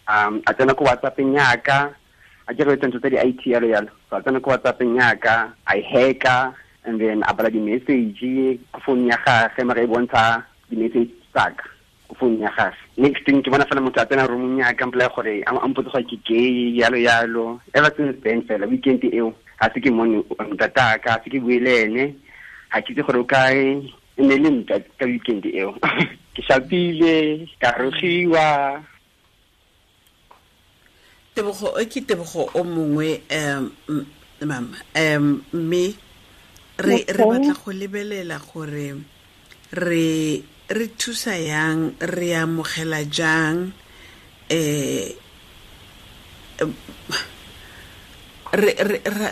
um 0.09 0.41
a 0.49 0.51
tsena 0.57 0.73
ko 0.73 0.89
whatsappeng 0.89 1.37
yaka 1.37 1.93
a 2.49 2.51
ke 2.57 2.65
re 2.65 2.81
ntho 2.81 2.97
tsa 2.97 3.13
di-i 3.13 3.37
t 3.37 3.53
yalo 3.53 3.69
yalo. 3.69 3.93
So 4.09 4.17
a 4.17 4.25
tsena 4.25 4.41
ko 4.41 4.57
whatsappeng 4.57 4.97
yaka 4.97 5.53
a 5.69 5.77
e 5.77 5.85
hacka 5.85 6.57
and 6.89 7.01
then 7.01 7.21
a 7.29 7.33
bala 7.37 7.53
di-message 7.53 8.25
ko 8.73 8.79
phone 8.81 9.05
ya 9.07 9.21
gage 9.21 9.61
mara 9.65 9.85
e 9.85 9.87
bontsha 9.87 10.41
di-message 10.73 11.13
tsaka 11.33 11.69
ko 12.09 12.15
phone 12.17 12.41
ya 12.41 12.49
gage 12.57 12.89
next 12.97 13.23
thing 13.29 13.45
ke 13.45 13.53
bona 13.53 13.69
fela 13.69 13.85
motho 13.85 14.01
a 14.01 14.07
tsena 14.09 14.27
roomong 14.27 14.59
yaka 14.59 14.89
mpolaya 14.89 15.13
gore 15.15 15.35
a 15.45 15.53
a 15.53 15.69
mpotse 15.69 15.93
gore 15.93 16.05
ke 16.09 16.17
gay 16.27 16.75
yalo 16.81 16.99
yalo. 16.99 17.61
Ever 17.75 17.93
since 17.97 18.17
then 18.25 18.43
fela 18.43 18.67
weekend 18.67 19.05
eo 19.05 19.31
ga 19.61 19.69
se 19.73 19.79
ke 19.81 19.91
mone 19.93 20.25
ntataka 20.25 20.99
ga 21.05 21.21
se 21.23 21.31
ke 21.31 21.39
bue 21.39 21.61
le 21.61 21.73
ene. 21.85 22.05
Ga 22.73 22.81
ke 22.81 22.91
itse 22.97 23.07
gore 23.07 23.21
o 23.21 23.25
kae 23.29 23.85
e 24.19 24.23
ne 24.25 24.35
le 24.35 24.51
nta 24.51 24.81
ka 24.99 25.05
weekend 25.07 25.47
eo. 25.47 25.77
Ke 26.39 26.43
shapile 26.47 27.47
ka 27.59 27.75
rogiwa. 27.79 28.79
Tebogo 31.35 31.71
o 31.75 31.83
ke 31.87 32.03
tebogo 32.03 32.51
o 32.55 32.63
mongwe 32.65 33.23
um 33.31 33.71
mama 34.43 34.79
um 34.95 35.43
mme 35.53 35.95
re 36.79 37.05
re 37.07 37.25
batla 37.25 37.55
go 37.59 37.71
lebelela 37.73 38.39
gore 38.39 38.89
re 39.73 40.43
re 40.69 40.87
thusa 40.99 41.35
yang 41.37 41.93
re 42.01 42.29
amogela 42.37 43.03
jang 43.11 43.73
eh 44.49 45.17
re 48.53 48.73
re 48.79 49.29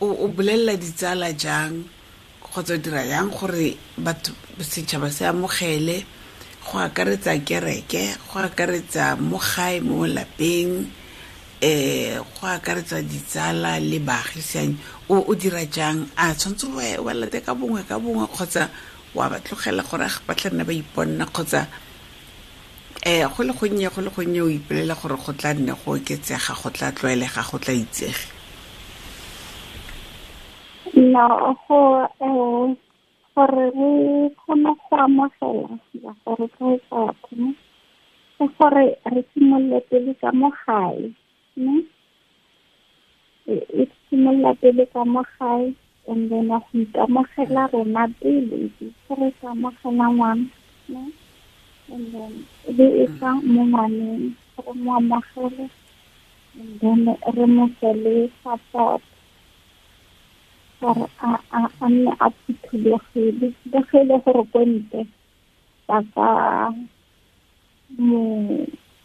o 0.00 0.28
bolelela 0.28 0.76
ditsala 0.76 1.32
jang 1.32 1.88
kgotsa 2.42 2.76
dira 2.78 3.02
yang 3.04 3.30
gore 3.30 3.76
batho 3.96 4.32
setšhaba 4.60 5.10
se 5.10 5.24
amogele 5.26 6.04
go 6.64 6.78
akaretsa 6.78 7.38
kereke 7.44 8.14
go 8.28 8.38
akaretsa 8.38 9.16
mo 9.16 9.38
gae 9.38 9.80
mo 9.80 10.06
lapeng 10.06 10.86
eh 11.60 12.18
go 12.20 12.46
akaretsa 12.46 13.02
ditsala 13.02 13.80
le 13.80 13.98
baagisane 13.98 14.76
o 15.08 15.16
o 15.30 15.34
dira 15.34 15.64
jang? 15.70 16.06
A 16.16 16.34
tshwanetse 16.34 16.66
wa- 16.74 17.02
wa 17.04 17.12
late 17.14 17.40
ka 17.44 17.54
bongwe 17.54 17.82
ka 17.88 17.98
bongwe 17.98 18.26
kgotsa 18.26 18.70
wa 19.14 19.28
ba 19.28 19.38
tlogela 19.40 19.82
gore 19.82 20.08
ba 20.26 20.34
tla 20.34 20.50
nna 20.50 20.64
ba 20.64 20.72
iponna 20.72 21.26
kgotsa 21.26 21.66
eh 23.04 23.22
go 23.28 23.42
le 23.44 23.52
gonnye 23.52 23.88
go 23.92 24.00
le 24.00 24.10
gonnye 24.10 24.40
o 24.42 24.48
ipelela 24.48 24.94
gore 24.94 25.16
go 25.16 25.32
tla 25.32 25.52
nne 25.54 25.72
go 25.76 25.92
oketsega 25.94 26.54
go 26.56 26.70
tla 26.70 26.92
tlwaelega 26.92 27.42
go 27.50 27.58
tla 27.58 27.74
itsege? 27.74 28.24
No 30.96 31.54
go 31.68 31.78
eh 32.20 32.74
gore 33.34 33.66
re 33.76 33.90
kgone 34.40 34.70
go 34.78 34.96
amogela 34.96 35.78
ya 36.02 36.12
gore 36.24 36.46
tloetsa 36.56 36.96
batho 37.06 37.34
ne 37.36 37.52
ke 38.38 38.44
gore 38.58 38.86
re 39.12 39.20
simolole 39.34 39.80
pele 39.90 40.14
ka 40.20 40.32
mo 40.32 40.48
gae 40.64 41.12
ne 44.16 44.30
e 44.30 44.34
e 44.34 44.54
simolola 44.54 44.54
pele 44.60 44.84
ka 44.92 45.04
mo 45.04 45.22
gae 45.38 45.74
and 46.06 46.30
then 46.30 46.50
a 46.50 46.58
go 46.60 46.78
ikamogela 46.82 47.62
rona 47.72 48.08
pele 48.20 48.70
ke 48.78 49.14
re 49.18 49.28
ka 49.40 49.48
amogela 49.50 50.06
ngwana 50.14 50.46
ne 50.88 51.02
and 51.92 52.12
then 52.12 52.32
e 52.68 52.72
be 52.76 52.86
e 53.02 53.06
tla 53.18 53.30
mo 53.52 53.62
ngwaneng 53.64 54.34
re 54.64 54.72
mo 54.82 54.90
amogele 54.98 55.66
and 56.58 56.80
then 56.80 57.16
re 57.36 57.46
mo 57.46 57.64
fele 57.80 58.30
support 58.42 59.02
gore 60.80 61.06
a 61.18 61.30
a 61.58 61.60
a 61.80 61.86
nne 61.88 62.12
a 62.20 62.30
phuthulegile 62.30 63.52
le 63.70 63.80
ge 63.88 63.98
e 64.00 64.04
le 64.08 64.16
gore 64.24 64.44
ko 64.52 64.60
ntle 64.64 65.02
ba 65.88 65.98
ka 66.14 66.28
mo 68.06 68.20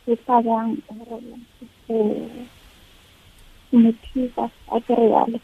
setsa 0.06 0.36
bjang 0.46 0.72
gore 0.88 1.18
go 1.88 1.98
mothiba 3.72 4.46
a 4.76 4.78
kere 4.86 5.08
yalo. 5.14 5.40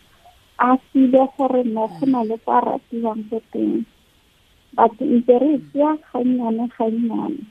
A 0.60 0.78
file 0.78 1.22
gore 1.38 1.64
no 1.64 1.88
go 1.88 2.06
na 2.06 2.22
le 2.24 2.38
kwa 2.44 2.60
ratiwang 2.62 3.24
ko 3.30 3.38
teng. 3.52 3.86
But 4.76 4.94
ntse 5.00 5.36
re 5.42 5.52
tseya 5.70 5.92
gannyane 6.12 6.66
gannyane 6.78 7.42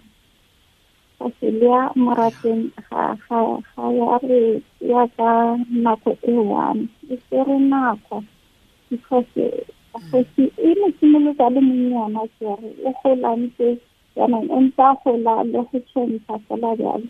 ga 1.19 1.27
se 1.41 1.49
le 1.51 1.67
ya 1.67 1.83
morateng 1.97 2.63
ga 2.91 3.87
ya 3.99 4.19
re 4.29 4.63
ya 4.81 5.03
ka 5.17 5.57
nako 5.85 6.11
e 6.23 6.35
one. 6.37 6.89
E 7.11 7.17
tsere 7.17 7.57
nako. 7.59 8.25
Because 8.91 9.27
gosi 10.11 10.45
e 10.59 10.71
ne 10.81 10.89
simolotsa 10.99 11.47
le 11.55 11.61
monnyana 11.61 12.23
kere 12.39 12.69
o 12.89 12.91
golantse 13.03 13.67
jaanong 14.17 14.49
o 14.51 14.59
ntse 14.65 14.83
a 14.83 14.95
gola 15.03 15.35
le 15.53 15.61
go 15.69 15.79
tšhentšha 15.87 16.35
fela 16.47 16.71
bjalo 16.79 17.07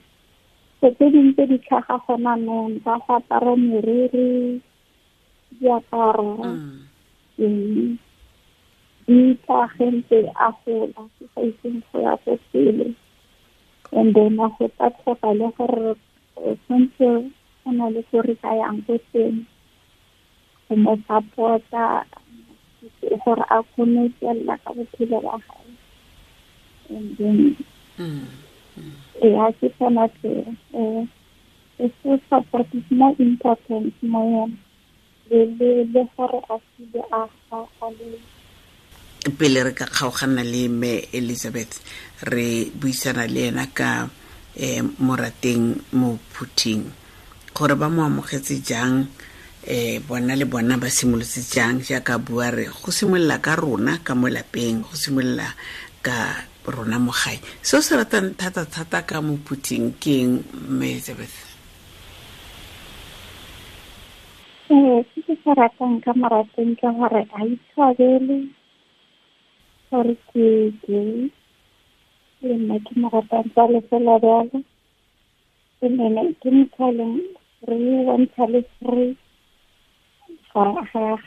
so 0.85 0.91
tse 0.93 1.07
dingwe 1.12 1.33
tse 1.33 1.45
di 1.49 1.59
tlhaga 1.64 1.97
gona 2.05 2.37
nong 2.37 2.76
ka 2.85 3.00
go 3.00 3.17
apara 3.17 3.57
meriri 3.57 4.61
diaparo 5.57 6.45
eng 7.41 7.97
di 9.09 9.19
tlhagentse 9.49 10.19
a 10.37 10.53
gola 10.61 11.03
ke 11.17 11.25
sa 11.33 11.41
itseng 11.41 11.81
go 11.88 11.97
ya 12.05 12.12
ko 12.21 12.37
pele 12.53 12.93
and 13.97 14.12
then 14.12 14.37
a 14.37 14.47
go 14.61 14.69
tla 14.76 14.88
tlhoka 14.93 15.31
le 15.33 15.49
gore 15.57 15.97
tshwanetse 16.37 17.11
go 17.64 17.69
na 17.73 17.87
le 17.88 18.00
ko 18.12 18.21
re 18.21 18.35
ka 18.45 18.53
yang 18.53 18.85
ko 18.85 19.00
teng 19.09 19.49
go 20.69 20.73
mo 20.85 20.93
support-a 21.09 22.05
gore 23.25 23.45
a 23.57 23.59
kgone 23.73 24.05
go 24.05 24.12
tswelela 24.21 24.55
ka 24.61 24.71
bophelo 24.76 25.17
ba 25.25 25.41
gae 25.49 25.73
and 26.93 27.09
then 27.17 27.57
yeah 29.23 29.50
ke 29.59 29.69
sona 29.78 30.09
se 30.21 30.33
e 30.73 31.87
se 32.02 32.11
support 32.28 32.69
is 32.75 32.88
more 32.90 33.14
important 33.19 33.95
mo 34.02 34.21
yena 34.33 34.57
le 35.31 35.40
le 35.59 35.71
le 35.93 36.02
gore 36.16 36.38
a 36.50 36.57
sile 36.71 37.02
a 37.11 37.23
a 37.54 37.88
le 37.99 38.19
pele 39.38 39.64
re 39.64 39.73
ka 39.73 39.87
kgaogana 39.87 40.45
le 40.45 40.69
me 40.69 41.09
elizabeth 41.12 41.81
re 42.28 42.71
buisana 42.75 43.25
le 43.26 43.49
ena 43.49 43.66
ka 43.73 44.09
um 44.61 44.87
morateng 45.00 45.81
mo 45.93 46.19
phuthing. 46.31 46.85
Gore 47.54 47.75
ba 47.75 47.88
mo 47.88 48.02
amogetse 48.04 48.61
jang 48.62 49.07
um 49.66 49.99
bona 50.07 50.37
le 50.37 50.45
bona 50.45 50.76
ba 50.76 50.88
simolotse 50.90 51.40
jang 51.49 51.81
jaaka 51.81 52.19
bua 52.19 52.50
re? 52.50 52.69
Go 52.69 52.90
simolola 52.93 53.40
ka 53.40 53.57
rona 53.57 53.99
ka 54.04 54.14
mo 54.14 54.28
lapeng 54.28 54.85
go 54.85 54.95
simolola 54.95 55.49
ka 56.02 56.45
rona 56.66 56.99
mo 56.99 57.12
gae 57.21 57.38
seo 57.62 57.80
se 57.87 57.92
ratang 58.00 58.28
thata-thata 58.40 58.99
ka 59.09 59.18
mo 59.26 59.35
phuthing 59.47 59.92
ke 60.02 60.12
eng 60.23 60.33
mme 60.71 60.87
elizabeth 60.94 61.37
ee 64.75 65.04
se 65.11 65.18
ke 65.26 65.35
se 65.42 65.50
ratang 65.61 65.97
ka 66.04 66.12
morateng 66.21 66.73
ke 66.80 66.88
gore 66.99 67.23
a 67.38 67.40
itshwabele 67.54 68.38
gore 69.90 70.14
ke 70.30 70.47
gay 70.85 71.30
le 72.42 72.54
nna 72.61 72.76
ke 72.85 72.92
mo 73.00 73.06
ratang 73.14 73.47
tsa 73.52 73.64
lefela 73.73 74.14
bjalo 74.23 74.59
nene 75.97 76.23
ke 76.40 76.49
motho 76.56 76.83
a 76.88 76.97
leng 76.99 77.16
free 77.61 77.97
wantsha 78.09 78.44
le 78.52 78.61
free 78.78 79.12
ga 80.50 80.64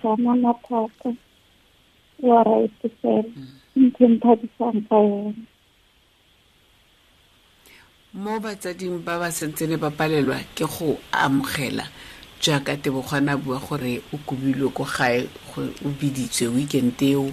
ga 0.02 0.12
mathata 0.44 1.10
wa 2.20 2.44
right 2.44 2.82
fela 3.02 3.30
ntho 3.76 4.06
nthabisang 4.08 4.82
ka 4.90 4.98
yone 4.98 5.44
mo 8.18 8.40
batsading 8.40 9.06
ba 9.06 9.20
ba 9.22 9.30
sentsene 9.30 9.78
ba 9.78 9.94
palelwa 9.94 10.42
ke 10.56 10.66
go 10.66 10.98
amogela 11.12 11.86
jaaka 12.42 12.78
tebogwana 12.78 13.38
bua 13.38 13.60
gore 13.60 14.02
o 14.14 14.18
kobilwe 14.26 14.70
ko 14.74 14.84
gae 14.84 15.30
o 15.58 15.90
biditswe 16.00 16.48
weekend 16.50 16.98
eo 17.02 17.30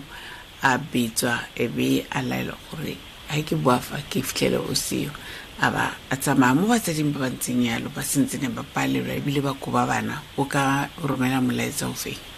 a 0.62 0.76
betswa 0.78 1.40
e 1.56 1.68
be 1.68 2.04
a 2.10 2.20
laelwa 2.20 2.56
gore 2.68 2.96
ga 3.28 3.40
ke 3.42 3.56
boafa 3.56 4.00
ke 4.10 4.20
fitlhele 4.22 4.58
o 4.60 4.74
seo. 4.74 5.12
A 5.60 5.70
ba 5.70 5.96
a 6.10 6.16
tsamaya 6.16 6.54
mo 6.54 6.66
batsading 6.66 7.12
ba 7.14 7.24
ba 7.24 7.30
ntseng 7.30 7.62
yalo 7.64 7.88
ba 7.94 8.02
sentsene 8.02 8.50
ba 8.50 8.62
palelwa 8.74 9.14
ebile 9.14 9.40
ba 9.40 9.54
koba 9.54 9.86
bana 9.86 10.20
o 10.36 10.44
ka 10.44 10.90
romela 11.00 11.40
molaetsa 11.40 11.88
o 11.88 11.94
feng 11.94 12.33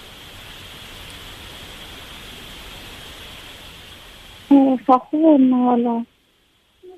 ga 4.85 4.97
go 4.99 5.17
bonolo 5.23 5.97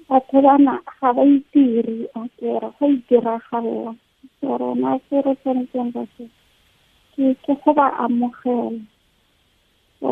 batho 0.09 0.41
bana 0.43 0.75
ga 1.01 1.13
ba 1.13 1.23
itire 1.23 2.09
a 2.15 2.23
kere 2.39 2.69
go 2.79 2.85
itiragalela 2.97 3.93
so 4.41 4.57
rona 4.61 4.99
se 5.09 5.17
re 5.25 5.33
tshwanetseng 5.41 5.93
ba 5.95 6.03
se 6.17 6.25
ke 7.15 7.35
ke 7.45 7.53
go 7.63 7.71
ba 7.79 7.87
amogela. 8.05 8.81
So 10.01 10.11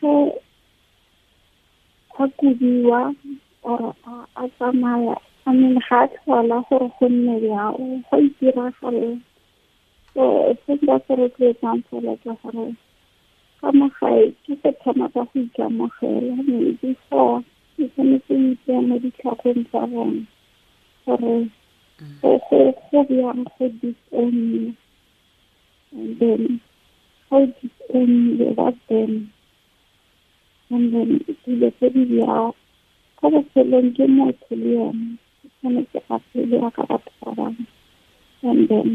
ge 0.00 0.14
a 2.18 2.24
kubiwa 2.38 3.00
or 3.62 3.94
a 4.36 4.44
tsamaya 4.58 5.16
I 5.46 5.52
mean 5.52 5.78
ga 5.88 6.04
a 6.04 6.08
tlhola 6.08 6.58
gore 6.68 6.88
go 6.98 7.06
nne 7.08 7.34
bjao 7.42 7.78
go 8.10 8.16
itiragalela 8.26 9.20
so 10.14 10.22
se 10.66 10.72
nka 10.74 10.96
se 11.06 11.12
rotloetsang 11.18 11.82
fela 11.88 12.14
ke 12.22 12.32
gore 12.42 12.76
ka 13.64 13.72
mo 13.72 13.88
gae 13.96 14.24
ke 14.44 14.52
se 14.62 14.70
thoma 14.84 15.06
ka 15.14 15.22
go 15.28 15.40
ikamogela 15.40 16.34
mme 16.36 16.76
before 16.80 17.40
ke 17.76 17.84
tshwanetse 17.88 18.32
o 18.36 18.40
itseye 18.52 18.80
mo 18.88 18.94
ditlhagong 19.02 19.62
tsa 19.72 19.80
bone 19.92 20.20
gore 21.04 21.36
go 22.20 23.00
bjang 23.08 23.42
go 23.56 23.64
disonne 23.80 24.76
and 25.96 26.12
then 26.20 26.60
how 27.30 27.40
disonne 27.56 28.36
that 28.58 28.76
then 28.88 29.32
and 30.68 30.84
then 30.92 31.10
dilo 31.44 31.68
tse 31.80 31.86
di 31.94 32.02
bjao 32.10 32.52
ka 33.18 33.26
botshelong 33.32 33.88
ke 33.96 34.04
motho 34.16 34.52
le 34.60 34.68
yone 34.76 35.16
ke 35.40 35.46
tshwanetse 35.56 35.98
a 36.12 36.20
phele 36.28 36.56
ka 36.76 36.82
batho 36.90 37.12
ba 37.24 37.32
bangwe 37.32 37.64
and 38.44 38.68
then 38.68 38.88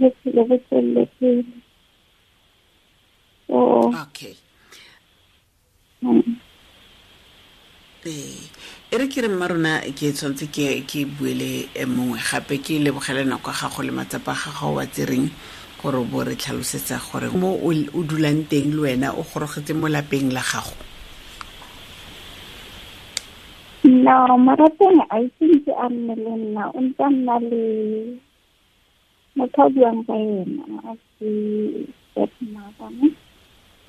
bophelo 0.00 0.42
bo 0.48 0.56
tswelele 0.68 1.08
pele 1.16 1.69
so 3.50 3.90
okay. 3.90 4.34
Ee 8.06 8.38
e 8.90 8.96
re 8.98 9.06
ke 9.10 9.20
re 9.22 9.28
mma 9.28 9.48
rona 9.50 9.72
ke 9.98 10.14
tshwanetse 10.14 10.46
ke 10.54 10.86
ke 10.86 11.04
buele 11.04 11.66
mongwe 11.86 12.18
gape 12.18 12.62
ke 12.62 12.78
lebogele 12.78 13.26
nako 13.26 13.50
ya 13.50 13.58
gago 13.66 13.82
le 13.82 13.92
matsapa 13.92 14.32
a 14.32 14.38
gago 14.38 14.74
wa 14.78 14.86
tsereng 14.86 15.28
gore 15.82 16.00
bo 16.06 16.22
re 16.24 16.34
tlhalosetsa 16.38 16.96
gore 17.02 17.28
mo 17.34 17.58
o 17.58 18.00
dulang 18.02 18.46
teng 18.48 18.70
le 18.72 18.80
wena 18.86 19.12
o 19.12 19.22
gorogetse 19.22 19.74
mo 19.74 19.88
lapeng 19.88 20.30
la 20.32 20.40
gago. 20.40 20.74
No 23.84 24.38
marateng 24.38 25.00
a 25.10 25.20
isentse 25.26 25.72
a 25.74 25.88
nne 25.90 26.14
le 26.14 26.32
nna 26.38 26.70
o 26.70 26.80
ntse 26.80 27.06
nna 27.10 27.36
le 27.50 27.62
motho 29.36 29.62
a 29.66 29.68
buang 29.74 30.00
ka 30.06 30.14
ena 30.14 30.64
a 30.88 30.92
ke 31.18 31.30
stepmother 32.10 32.90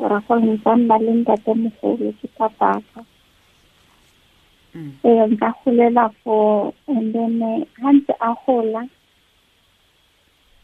gore 0.02 0.18
go 0.26 0.34
ntse 0.42 0.70
a 0.70 0.76
nna 0.76 0.96
le 1.06 1.12
ntate 1.22 1.52
mogolo 1.62 2.08
ke 2.20 2.28
papaka 2.38 3.00
ee 5.10 5.24
nka 5.32 5.50
golela 5.62 6.06
for 6.24 6.74
and 6.88 7.14
then 7.14 7.40
ga 7.78 7.90
ntse 7.94 8.14
a 8.18 8.32
gola 8.42 8.82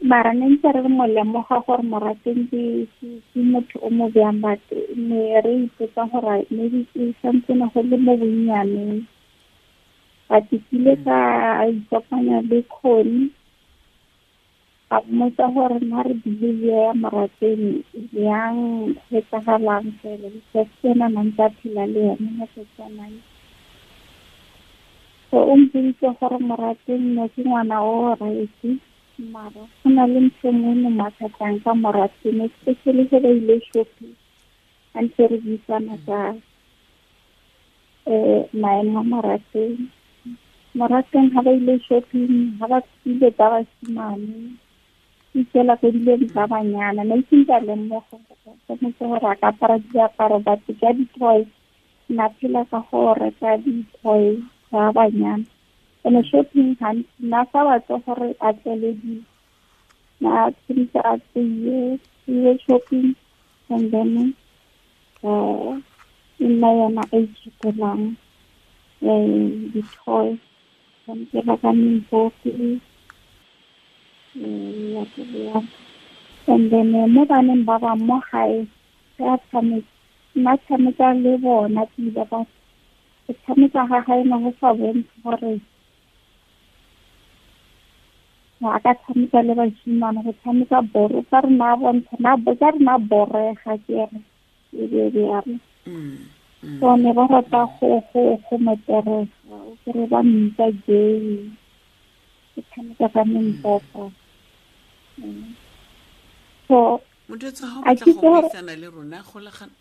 mara 0.09 0.31
ne 0.33 0.45
ntse 0.53 0.67
re 0.75 0.89
mo 0.97 1.05
lemoga 1.15 1.57
gore 1.65 1.83
morateng 1.91 2.49
ke 2.49 3.39
motho 3.51 3.77
o 3.85 3.89
mo 3.97 4.05
bjang 4.13 4.41
batho 4.41 4.77
ne 5.07 5.41
re 5.45 5.53
ipotsa 5.65 6.01
gore 6.11 6.35
maybe 6.49 6.79
go 6.93 7.81
le 7.89 7.97
mo 8.05 8.13
bonnyaneng 8.17 9.05
but 10.29 10.49
kile 10.49 10.93
ka 11.05 11.17
ikopanya 11.69 12.41
le 12.49 12.59
kgoni 12.73 13.29
a 14.89 15.01
mmotsa 15.03 15.47
gore 15.53 15.79
na 15.83 15.99
re 16.03 16.13
behavior 16.23 16.87
ya 16.87 16.93
morateng 16.95 17.83
yang 18.15 18.57
etsagalang 19.11 19.91
fela. 19.99 20.31
Because 20.31 20.71
ke 20.79 20.87
ena 20.95 21.07
nantse 21.11 21.43
a 21.43 21.49
phela 21.59 21.83
le 21.93 21.99
yone 22.07 22.29
mo 22.39 22.45
setsanang 22.55 23.19
so 25.29 25.43
o 25.43 25.55
mpoditse 25.59 26.07
gore 26.19 26.39
morateng 26.39 27.03
no 27.15 27.27
ke 27.35 27.43
ngwana 27.43 27.83
o 27.83 28.15
raese 28.15 28.79
mara 29.19 29.67
go 29.83 29.89
na 29.91 30.07
le 30.07 30.19
ntho 30.23 30.47
ngwe 30.55 30.73
mo 30.81 30.89
mathatang 30.89 31.59
ka 31.63 31.71
morateng 31.75 32.39
especially 32.47 33.03
ge 33.11 33.19
ba 33.19 33.27
ile 33.27 33.59
shopping 33.67 34.15
a 34.95 35.03
ntse 35.03 35.27
re 35.27 35.37
buisana 35.43 35.99
ka 36.07 36.21
um 38.07 38.47
maemo 38.55 38.99
a 38.99 39.03
morateng. 39.03 39.91
Morateng 40.79 41.27
ga 41.35 41.43
ba 41.43 41.51
ile 41.51 41.75
shopping 41.83 42.55
ga 42.55 42.65
ba 42.71 42.79
ile 43.03 43.29
ka 43.35 43.45
basimane 43.51 44.55
ikela 45.35 45.75
ko 45.77 45.91
dileng 45.91 46.27
tsa 46.31 46.47
banyana. 46.47 47.03
Na 47.03 47.15
isinka 47.15 47.59
lemoga 47.59 48.17
tshwanetse 48.65 49.03
gore 49.07 49.27
a 49.27 49.35
ka 49.35 49.47
apara 49.51 49.77
diaparo 49.91 50.39
batho 50.39 50.71
ka 50.79 50.89
di-toy. 50.97 51.45
Na 52.09 52.29
phela 52.39 52.63
ka 52.71 52.79
go 52.87 53.13
reka 53.13 53.57
di-toy 53.63 54.39
tsa 54.69 54.91
banyana. 54.95 55.45
And 56.05 56.23
shopping 56.25 56.75
gantsi 56.79 57.19
na 57.19 57.43
sa 57.51 57.67
batla 57.67 57.99
gore 58.05 58.29
a 58.39 58.49
tleledi 58.53 59.23
na 60.21 60.51
tshwanetse 60.51 60.99
a 61.03 61.13
tseye 61.19 61.99
tseye 62.23 62.51
shopping. 62.65 63.15
And 63.69 63.91
then 63.91 64.33
um 65.23 65.83
e 66.39 66.45
nna 66.47 66.69
yona 66.79 67.03
e 67.11 67.27
itshepelang 67.27 68.15
um 69.01 69.71
di-toy. 69.73 70.39
Tshwanetse 71.03 71.39
ba 71.45 71.55
ka 71.61 71.71
memboki 71.71 72.51
um 72.55 72.61
ya 72.63 72.73
ya 72.73 72.96
and 76.47 76.71
then 76.71 76.95
eh, 76.95 77.07
mo 77.07 77.21
baneng 77.25 77.65
ba 77.67 77.75
bang 77.81 77.99
mo 78.07 78.17
gae 78.31 78.63
se 79.17 79.23
a 79.25 79.35
tshameka 79.49 79.87
nna 80.35 80.53
tshameka 80.63 81.07
le 81.23 81.37
bona 81.43 81.83
pila 81.95 82.23
ba 82.31 82.39
ke 83.27 83.33
tshameka 83.43 83.81
ga 83.89 83.99
gae 84.07 84.23
ne 84.23 84.35
go 84.43 84.51
sa 84.61 84.69
bontshe 84.73 85.17
gore 85.23 85.53
ga 88.61 88.79
ka 88.83 88.93
tshameka 89.01 89.39
le 89.47 89.53
bašimane 89.59 90.19
go 90.23 90.31
tshameka 90.41 90.79
boro 90.93 91.19
ka 91.29 91.39
re 91.43 91.49
na 91.51 91.75
bontsha 91.75 92.15
na 92.19 92.31
ka 92.59 92.69
re 92.71 92.79
na 92.79 92.97
borega 92.97 93.73
ke 93.85 93.93
re 94.11 94.19
e 94.73 94.83
be 94.91 95.09
bjale 95.13 95.59
Mm. 95.87 96.79
so 96.83 96.95
ne 96.99 97.13
ba 97.15 97.23
rata 97.31 97.61
go 97.79 98.03
go 98.11 98.35
go 98.49 98.55
meterega 98.59 99.55
o 99.55 99.71
kry 99.87 100.03
ba 100.11 100.19
mmitsa 100.23 100.67
gay 100.83 101.47
ke 102.55 102.59
tshameka 102.69 103.07
ka 103.13 103.23
mempopa 103.23 104.03
Mm. 104.11 104.26
So 106.67 107.01
motho 107.29 107.51
tsa 107.51 107.65
A 107.85 107.95
ga 107.95 108.05
ke 108.05 108.13
batla 108.13 108.13
go 108.13 108.41
buisana 108.41 108.73
le 108.77 108.87
rona 108.87 109.23
golagana 109.23 109.73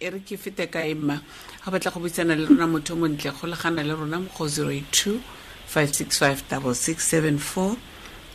e 0.00 0.08
re 0.10 0.20
ke 0.20 0.36
fete 0.38 0.70
ka 0.70 0.80
emma 0.80 1.20
ga 1.64 1.70
batla 1.70 1.92
go 1.92 2.00
buisana 2.00 2.36
le 2.36 2.46
rona 2.46 2.66
motho 2.66 2.94
o 2.94 2.96
montle 2.96 3.30
golagana 3.32 3.82
le 3.84 3.94
rona 3.94 4.18
mo 4.20 4.28
go 4.36 4.46
082 4.46 5.20
565 5.66 6.46
6674 6.48 7.76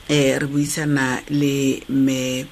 eh 0.10 0.38
re 0.40 0.48
buisana 0.48 1.22
le 1.30 1.82
me 1.90 2.46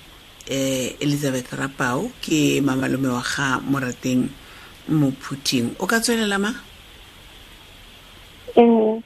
eh 0.48 0.96
elizabeth 1.00 1.52
rapau 1.54 2.12
ke 2.22 2.62
mamalome 2.62 3.10
wa 3.10 3.22
ga 3.22 3.60
morateng 3.60 4.30
mo 4.90 5.12
phuthing 5.12 5.76
o 5.80 5.86
ka 5.88 6.00
tswelela 6.00 6.38
ma? 6.40 6.52
Eh 8.56 9.02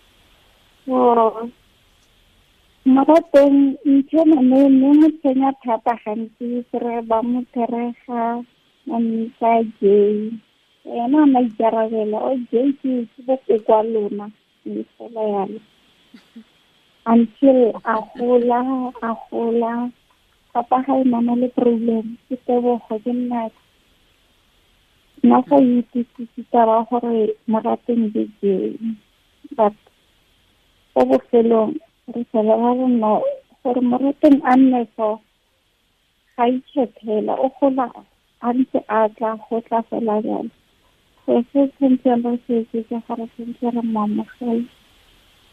so 0.86 1.50
morateng 2.86 3.76
nthena 3.86 4.40
ne 4.42 4.60
ne 4.70 4.90
mo 5.00 5.08
tshwenya 5.20 5.52
thata 5.64 5.94
gantsi 6.04 6.64
kry 6.72 7.02
ba 7.10 7.20
mo 7.22 7.44
therega 7.54 8.40
mamisa 8.88 9.52
jay 9.82 10.32
ena 10.88 11.20
a 11.24 11.32
maikarabela 11.34 12.18
o 12.24 12.32
jay 12.52 12.72
ke 12.80 13.04
ke 13.12 13.20
bokokwa 13.28 13.84
lona 13.84 14.26
mme 14.66 14.84
fela 14.96 15.24
yalo. 15.34 15.60
Until 17.06 17.60
a 17.84 17.96
gola 18.16 18.60
a 19.02 19.12
gola 19.28 19.92
papa 20.54 20.78
ga 20.86 20.94
e 21.02 21.04
nana 21.04 21.36
le 21.36 21.48
problem 21.52 22.16
ke 22.30 22.36
tebogo 22.48 22.96
ke 23.04 23.12
nna 23.12 23.52
nna 25.24 25.38
sa 25.50 25.58
itisisi 25.60 26.42
taba 26.52 26.88
gore 26.88 27.36
morateng 27.52 28.08
ke 28.14 28.24
jeng 28.40 28.96
but 29.58 29.76
ko 30.96 31.04
bofelong 31.06 31.76
re 32.14 32.22
felela 32.32 32.70
re 32.80 32.88
no 33.02 33.12
gore 33.64 33.82
morateng 33.90 34.40
a 34.52 34.54
nne 34.58 34.82
so 34.96 35.10
ga 36.36 36.44
ikgethela 36.56 37.34
o 37.46 37.48
gola 37.60 37.86
a 38.42 38.48
ntse 38.58 38.80
a 38.88 39.00
tla 39.16 39.32
go 39.44 39.62
tla 39.68 39.80
fela 39.90 40.16
jalo 40.26 40.50
so 41.26 41.34
se 41.52 41.62
tshwantseng 41.74 42.24
re 42.26 42.34
se 42.46 42.54
etse 42.62 42.80
ke 42.90 42.98
gore 43.08 43.26
tshwanetse 43.32 43.68
re 43.76 43.82
mo 43.94 44.00
amogele 44.08 44.66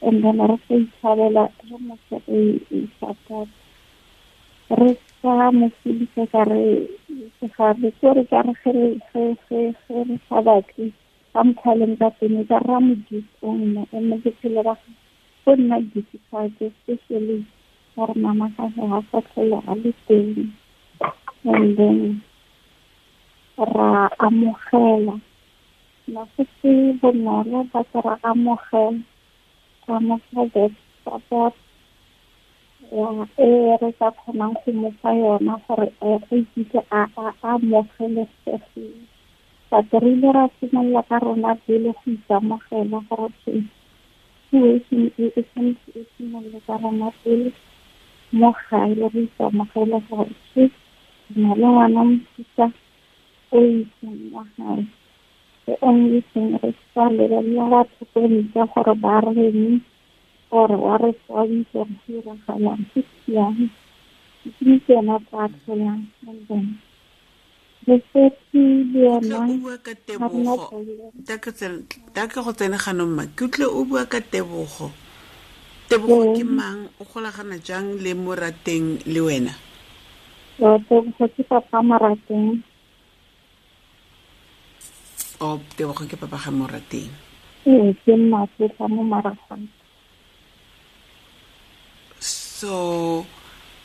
and 0.06 0.22
then 0.24 0.38
re 0.50 0.56
sa 0.68 0.74
itshwarela 0.82 1.44
re 1.68 1.76
mo 1.86 1.94
fe 2.08 2.16
re 2.28 2.80
support 3.00 3.48
re 4.78 4.90
sa 5.22 5.50
mo 5.58 5.66
fedisa 5.82 6.22
ka 6.32 6.42
re 6.50 6.62
segare 7.40 7.90
ke 8.00 8.08
re 8.16 8.22
ka 8.30 8.40
re 8.46 8.52
ge 8.62 8.70
re- 8.76 9.00
ge- 9.12 9.36
ge- 9.48 9.74
ge 9.88 9.98
re 10.08 10.16
sa 10.28 10.38
batle 10.46 10.86
ka 11.32 11.40
motlhaleng 11.44 11.96
ka 12.00 12.08
teng 12.18 12.38
ka 12.48 12.58
ra 12.68 12.76
modisong 12.80 13.62
mme 13.92 14.16
ke 14.24 14.30
phele 14.40 14.62
ba 14.66 14.74
go 15.46 15.54
nna 15.54 15.78
difficult 15.94 16.58
especially 16.58 17.46
gore 17.94 18.14
mama 18.18 18.50
ga 18.58 18.66
ge 18.74 18.82
ga 18.90 19.00
sa 19.10 19.18
tlhole 19.22 19.58
a 19.70 19.74
le 19.82 19.92
teng. 20.06 20.50
And 21.46 21.78
then 21.78 22.22
ra 23.56 24.10
amogela. 24.26 25.20
Na 26.10 26.26
go 26.34 26.42
se 26.58 26.72
bonolo 26.98 27.62
ba 27.70 27.80
ke 27.90 27.98
ra 28.02 28.18
amogela. 28.26 28.98
Ra 29.86 29.96
amogela 30.02 30.66
support 31.04 31.54
ya 32.90 33.26
e 33.38 33.50
re 33.80 33.90
ka 33.98 34.10
kgonang 34.18 34.54
go 34.62 34.70
mo 34.72 34.90
fa 35.02 35.10
yona 35.14 35.54
gore 35.66 35.88
a 36.02 36.18
ikutlwe 36.30 36.80
a 36.90 37.02
a 37.22 37.26
a 37.46 37.54
amogelesegile 37.54 39.06
but 39.70 39.90
re 40.02 40.10
ile 40.12 40.30
ra 40.32 40.44
simolola 40.58 41.02
ka 41.08 41.18
rona 41.18 41.54
pele 41.66 41.90
go 41.94 42.10
ikamogela 42.10 42.98
gore 43.08 43.30
situation 44.50 45.10
e 45.18 45.24
e 45.38 45.42
tshwanetse 45.42 45.90
e 46.00 46.02
simolole 46.16 46.60
ka 46.66 46.74
rona 46.82 47.08
pele 47.22 47.50
mo 48.38 48.50
gae 48.68 48.94
le 48.94 49.06
go 49.12 49.20
ikamogela 49.26 49.98
gore 50.08 50.34
ke 50.54 50.64
na 51.40 51.50
le 51.60 51.66
ngwana 51.66 52.00
mofuta 52.08 52.66
o 53.52 53.58
itseng 53.58 54.22
wa 54.34 54.44
gae 54.56 54.84
the 55.66 55.74
only 55.82 56.20
thing 56.32 56.54
re 56.62 56.70
sa 56.94 57.04
lebelela 57.10 57.64
batho 57.72 58.02
ko 58.12 58.20
ntle 58.22 58.62
gore 58.72 58.94
ba 59.02 59.14
reng 59.20 59.80
gore 60.50 60.76
wa 60.84 60.94
re 61.02 61.10
swabitse 61.26 61.74
go 61.74 61.86
diragalang 62.06 62.82
ke 62.94 63.00
siame 63.24 63.66
ke 64.58 64.72
tsena 64.86 65.18
tsa 65.28 65.42
tlholang 65.50 66.02
and 66.28 66.40
then 66.48 66.66
re 67.86 67.96
setse 68.10 68.62
le 68.92 69.00
yona 69.06 69.36
o 69.46 69.54
bua 69.62 69.76
ka 69.78 69.92
ga 70.18 70.26
rena 70.28 70.54
tebogo 70.54 70.54
problem 70.68 71.12
da 71.26 71.34
ke 71.38 71.50
tsen- 71.54 71.84
da 72.14 72.26
ke 72.26 72.38
go 72.44 72.52
tsene 72.52 72.78
ganong 72.78 73.12
ma. 73.16 73.24
Ke 73.36 73.44
utlwe 73.46 73.66
o 73.66 73.84
bua 73.84 74.04
ka 74.06 74.20
tebogo. 74.20 74.90
Tebogo 75.88 76.34
ke 76.36 76.44
mang? 76.44 76.90
O 77.00 77.04
golagana 77.06 77.56
jang 77.62 77.94
le 78.02 78.12
morateng 78.14 79.06
le 79.06 79.20
wena? 79.20 79.54
Tebogo 80.58 81.24
ke 81.34 81.42
papa 81.46 81.78
marateng 81.82 82.62
o 85.40 85.60
tebogo 85.76 86.04
ke 86.08 86.16
papa 86.16 86.36
ga 86.40 86.50
morateng 86.50 87.10
ee 87.66 87.92
ke 88.04 88.12
mmatletla 88.16 88.86
mo 88.88 89.02
maragong 89.04 89.66
so 92.20 92.72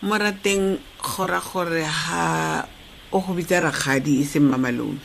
morateng 0.01 0.79
gora 1.03 1.39
gore 1.43 1.83
ha 1.83 2.63
o 3.11 3.19
go 3.19 3.33
bitsa 3.35 3.59
rakgadi 3.59 4.21
e 4.21 4.25
seng 4.25 4.47
mamalome 4.47 5.03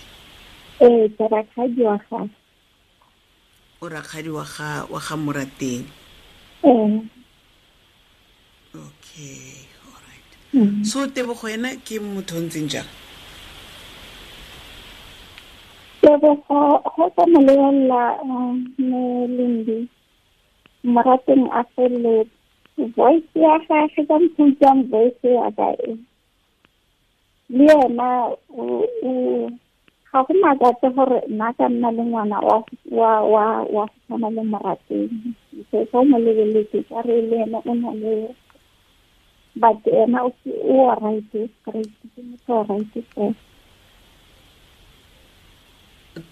ee 0.80 1.08
ke 1.16 1.24
rakgadi 1.34 1.82
wa 1.82 1.98
gage 1.98 2.34
o 3.82 3.88
rakgadi 3.88 4.30
wa 4.30 4.44
ga 4.44 4.86
wa 4.92 5.00
ga 5.00 5.14
morateng 5.16 5.84
ee 6.64 6.98
okay 8.74 9.66
alright 9.90 10.30
mm. 10.54 10.84
so 10.84 11.06
tebogo 11.10 11.48
ena 11.50 11.74
ke 11.82 11.98
motho 11.98 12.38
ntseng 12.38 12.68
jang 12.70 12.90
tebogo 16.00 16.60
go 16.94 17.04
ka 17.16 17.24
mo 17.26 17.38
lebelela 17.42 18.22
mo 18.78 19.26
lendi 19.26 19.90
morateng 20.86 21.50
a 21.50 21.66
feleletse 21.74 22.30
voice 22.94 23.34
ya 23.34 23.58
gage 23.66 24.00
ka 24.06 24.16
mphutang 24.22 24.86
voice 24.86 25.26
ya 25.26 25.50
ka 25.58 25.74
e 25.82 25.98
le 27.48 27.72
ena 27.86 28.08
ga 30.12 30.22
go 30.26 30.32
makatse 30.42 30.88
gore 30.96 31.18
nna 31.28 31.52
ka 31.58 31.68
nna 31.68 31.90
le 31.90 32.02
ngwana 32.02 32.38
wa 32.40 32.56
wa 32.90 33.10
wa 33.22 33.44
wa 33.74 33.84
go 33.86 33.92
tshwana 34.06 34.28
le 34.30 34.42
morateng. 34.42 35.34
So 35.70 35.86
o 35.92 36.04
mo 36.04 36.18
lebeletse 36.18 36.78
ka 36.88 37.02
re 37.06 37.22
le 37.22 37.36
ena 37.44 37.58
o 37.64 37.72
na 37.74 37.90
le 37.92 38.34
but 39.56 39.86
ena 39.86 40.24
o 40.24 40.30
right 41.02 41.24
straight 41.30 41.92
ke 42.14 42.20
motho 42.22 42.52
o 42.60 42.64
right 42.68 42.94
fela 43.14 43.34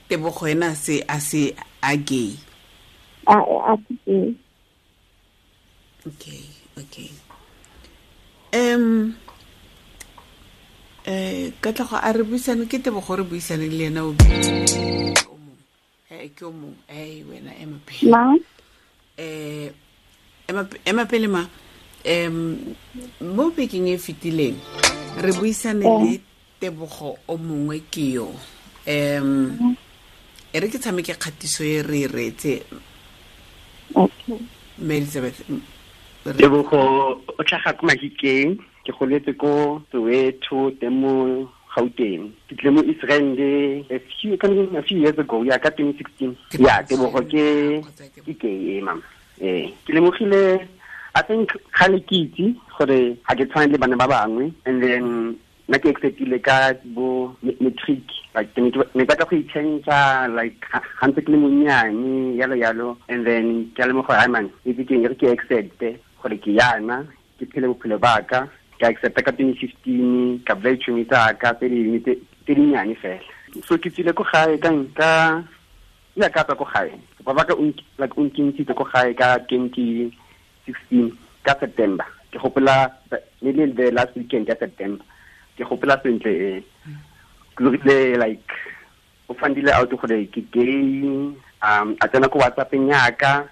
tebogo 0.09 0.47
ena 0.49 0.75
se 0.75 1.05
a 1.09 1.21
se 1.21 1.55
a 1.83 1.97
gay? 1.97 2.37
A 3.27 3.37
a 3.73 3.77
ke 3.77 4.35
okay 6.07 6.45
okay. 6.77 7.11
Um 8.53 9.17
eh 11.07 11.53
ka 11.61 11.73
tla 11.73 11.85
go 11.85 11.97
a 11.97 12.13
re 12.13 12.23
buisane 12.25 12.67
ke 12.67 12.79
tebogo 12.81 13.17
re 13.17 13.23
buisane 13.25 13.69
le 13.69 13.85
ena 13.93 14.05
o 14.05 14.13
bi- 14.13 14.25
o 15.29 15.37
mongwe 15.37 15.61
eh 16.11 16.31
ke 16.35 16.43
o 16.45 16.51
mongwe 16.53 16.77
eh 16.89 17.25
wena 17.29 17.53
ema 17.61 17.79
pele. 17.87 18.11
Ma? 18.11 18.35
Eh 19.19 19.71
ema 20.49 20.69
ema 20.87 21.05
pele 21.07 21.29
ma 21.29 21.45
em 22.05 22.57
mo 23.21 23.51
bekeng 23.51 23.89
e 23.89 23.99
fetileng 23.99 24.57
re 25.21 25.33
buisane 25.33 25.85
le 25.85 26.21
tebogo 26.61 27.19
o 27.29 27.37
mongwe 27.37 27.83
ke 27.91 28.13
yo. 28.17 28.33
Em 28.87 29.77
e 30.53 30.61
re 30.61 30.69
ke 30.69 30.79
tshameke 30.79 31.15
kgatiso 31.19 31.65
e 31.65 31.83
re 31.83 32.01
e 32.05 32.07
reetse. 32.09 32.63
Okay. 33.95 34.39
Mme 34.79 34.97
elizabeth 34.97 35.45
m- 35.49 35.61
re- 36.25 36.41
lebogo 36.41 37.21
o 37.29 37.43
tlhaga 37.45 37.77
ko 37.77 37.87
mahikeng 37.87 38.57
ke 38.85 38.93
goletse 38.99 39.33
ko 39.37 39.81
soweto 39.91 40.71
mo 40.91 41.49
gauteng. 41.75 42.31
Ke 42.49 42.71
mo 42.71 42.81
a 43.91 43.99
few 44.21 44.35
a 44.35 44.85
years 45.01 45.19
ago 45.19 45.43
ya 45.45 45.59
ka 45.59 45.71
2016 45.71 46.37
Ke 46.53 46.63
ya 46.63 46.83
tebogo 46.87 47.21
ke 47.27 47.83
ke- 48.23 48.39
ke 48.39 48.53
mama 48.85 49.03
eh 49.41 49.67
ke 49.85 49.91
lemogile 49.91 50.63
i 51.15 51.23
think 51.27 51.51
kgale 51.75 51.99
ke 52.07 52.17
itse 52.31 52.55
gore 52.79 53.19
ga 53.27 53.35
ke 53.35 53.45
tshwane 53.51 53.73
le 53.75 53.79
bana 53.79 53.97
ba 53.99 54.07
bangwe 54.07 54.53
and 54.67 54.79
then 54.83 55.35
nna 55.67 55.79
ke 55.83 55.91
acceptile 55.91 56.39
ka 56.39 56.71
bo 56.95 57.35
matric 57.43 58.07
like 58.35 58.55
ke 58.55 58.61
ne 58.95 59.03
batla 59.03 59.27
go 59.27 59.35
itšhentšha 59.35 60.31
like 60.39 60.59
ga 60.71 61.07
ntse 61.11 61.25
ke 61.27 61.31
le 61.35 61.39
monnyane 61.43 62.39
yalo 62.39 62.55
yalo. 62.55 62.89
And 63.09 63.27
then 63.27 63.71
ke 63.75 63.83
a 63.83 63.89
lemoga 63.91 64.15
gore, 64.15 64.19
"Hai 64.23 64.31
man 64.31 64.51
itse 64.67 64.87
ke 64.87 64.95
re 65.03 65.15
ke 65.19 65.27
accepte 65.35 65.99
gore 66.23 66.37
ke 66.39 66.55
yana 66.55 67.03
ke 67.39 67.47
phele 67.51 67.67
bophelo 67.75 67.99
ba 67.99 68.23
ka 68.85 68.93
ka 68.93 69.01
accepta 69.01 69.25
ka 69.25 69.33
2015 69.33 70.45
ka 70.45 70.53
bula 70.53 70.77
ditšhomi 70.77 71.09
tsaka 71.09 71.57
tse 71.57 71.73
dingwe 71.73 71.99
tse 72.05 72.21
dinnyane 72.45 72.93
fela. 73.01 73.25
So 73.65 73.81
ke 73.81 73.89
tsile 73.89 74.13
ko 74.13 74.21
gae 74.29 74.61
ka 74.61 74.69
nka 74.69 75.13
ya 76.21 76.29
ka 76.29 76.45
tswa 76.45 76.61
ko 76.61 76.69
gae. 76.69 76.93
Ba 77.25 77.33
ka 77.49 77.57
like 77.97 78.13
o 78.13 78.21
nkentshitse 78.29 78.77
ko 78.77 78.85
gae 78.85 79.17
ka 79.17 79.41
2016 79.49 80.13
ka 81.41 81.57
september. 81.57 82.05
Ke 82.29 82.37
gopola 82.37 82.93
le 83.41 83.51
le 83.57 83.73
the 83.73 83.89
last 83.97 84.13
weekend 84.21 84.45
ya 84.53 84.57
september. 84.61 85.01
Ke 85.57 85.65
gopola 85.65 85.97
sentle 86.05 86.29
e 86.29 86.61
ke 87.57 88.21
like 88.21 88.53
o 89.29 89.35
fandile 89.41 89.73
out 89.73 89.89
gore 89.89 90.29
ke 90.29 90.45
gay 90.53 91.09
um 91.65 91.97
a 91.97 92.05
tsena 92.05 92.29
ko 92.29 92.37
whatsappeng 92.45 92.93
yaka 92.93 93.49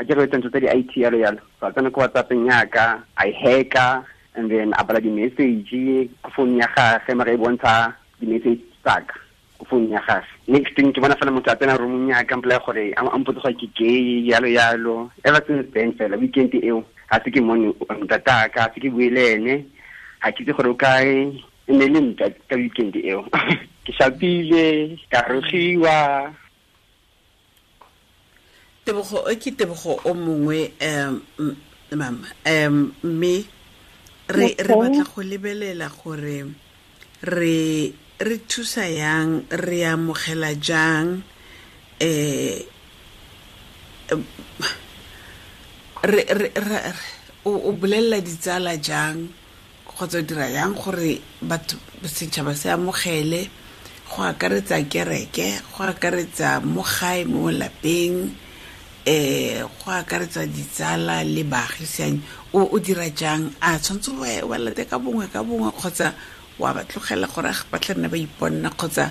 a 0.00 0.04
ke 0.08 0.16
re 0.16 0.24
tsa 0.24 0.40
tsa 0.40 0.56
di-IT 0.56 0.96
yalo 0.96 1.20
yalo. 1.20 1.44
So 1.60 1.68
a 1.68 1.72
tsena 1.76 1.92
ko 1.92 2.00
whatsappeng 2.00 2.48
yaka 2.48 3.04
a 3.20 3.28
e 3.28 3.32
hacka 3.36 4.08
and 4.40 4.50
then 4.50 4.72
a 4.72 4.82
bala 4.84 5.00
di-message 5.00 5.68
ko 6.24 6.28
phone 6.32 6.56
ya 6.56 6.66
gage 6.72 7.12
mara 7.12 7.32
e 7.32 7.36
bontsha 7.36 7.92
di-message 8.16 8.64
tsaka 8.80 9.20
ko 9.60 9.64
phone 9.68 9.92
ya 9.92 10.00
gage 10.08 10.24
next 10.48 10.72
thing 10.72 10.88
ke 10.90 10.98
bona 10.98 11.14
fela 11.20 11.30
motho 11.30 11.52
a 11.52 11.56
tsena 11.56 11.76
roomong 11.76 12.08
yaka 12.08 12.36
mpolaya 12.40 12.64
gore 12.64 12.84
a 12.96 13.00
a 13.04 13.18
mpotse 13.20 13.44
gore 13.44 13.54
ke 13.54 13.68
gay 13.76 14.24
yalo 14.24 14.48
yalo. 14.48 15.10
Ever 15.24 15.44
since 15.46 15.68
then 15.76 15.92
fela 15.92 16.16
weekend 16.16 16.56
eo 16.56 16.80
ga 17.10 17.20
se 17.20 17.28
ke 17.30 17.40
mone 17.44 17.76
ntataka 18.00 18.48
ga 18.48 18.72
se 18.72 18.80
ke 18.80 18.88
bue 18.88 19.12
le 19.12 19.24
ene 19.36 19.54
ga 20.24 20.32
ke 20.32 20.40
itse 20.42 20.56
gore 20.56 20.72
o 20.72 20.74
kae. 20.74 21.28
E 21.68 21.72
ne 21.76 21.84
e 21.84 21.92
le 21.92 22.00
nta 22.00 22.32
ka 22.48 22.56
weekend 22.56 22.96
eo. 22.96 23.22
Ke 23.84 23.92
shapile 23.96 24.98
ka 25.08 25.24
rogiwa. 25.30 26.28
Tebogo 28.84 29.22
o 29.22 29.32
ke 29.38 29.54
tebogo 29.56 30.00
o 30.04 30.10
mongwe 30.12 30.72
um 30.82 31.22
mama 31.96 32.28
um 32.46 32.92
mme 33.02 33.44
re 34.36 34.54
re 34.58 34.74
batla 34.80 35.04
go 35.10 35.20
lebelela 35.22 35.88
gore 35.88 36.38
re 37.22 37.58
re 38.20 38.36
thusa 38.48 38.84
yang 38.88 39.44
re 39.50 39.80
amogela 39.84 40.52
jang 40.60 41.22
eh 42.00 42.64
re 46.02 46.22
re 46.54 46.78
o 47.44 47.72
bolelela 47.72 48.20
ditsala 48.20 48.76
jang 48.80 49.28
kgotsa 49.88 50.20
dira 50.22 50.48
yang 50.48 50.74
gore 50.74 51.20
batho 51.42 51.76
setšhaba 52.04 52.54
se 52.54 52.68
amogele 52.72 53.48
go 54.08 54.22
akaretsa 54.22 54.80
kereke 54.88 55.60
go 55.72 55.84
akaretsa 55.84 56.60
mo 56.64 56.82
gae 56.82 57.24
mo 57.24 57.50
lapeng 57.50 58.32
eh 59.06 59.62
go 59.80 59.90
akaretsa 59.90 60.46
ditsala 60.46 61.24
le 61.24 61.42
baagisane 61.44 62.20
o 62.52 62.60
o 62.72 62.78
dira 62.78 63.08
jang? 63.10 63.50
A 63.60 63.78
tshwanetse 63.78 64.10
wa- 64.48 64.58
late 64.58 64.84
ka 64.88 64.98
bongwe 64.98 65.26
ka 65.32 65.42
bongwe 65.42 65.70
kgotsa 65.72 66.12
wa 66.58 66.72
ba 66.74 66.84
tlogela 66.84 67.26
gore 67.26 67.50
ba 67.70 67.78
tla 67.78 67.94
nne 67.94 68.08
ba 68.08 68.16
iponna 68.16 68.70
kgotsa 68.70 69.10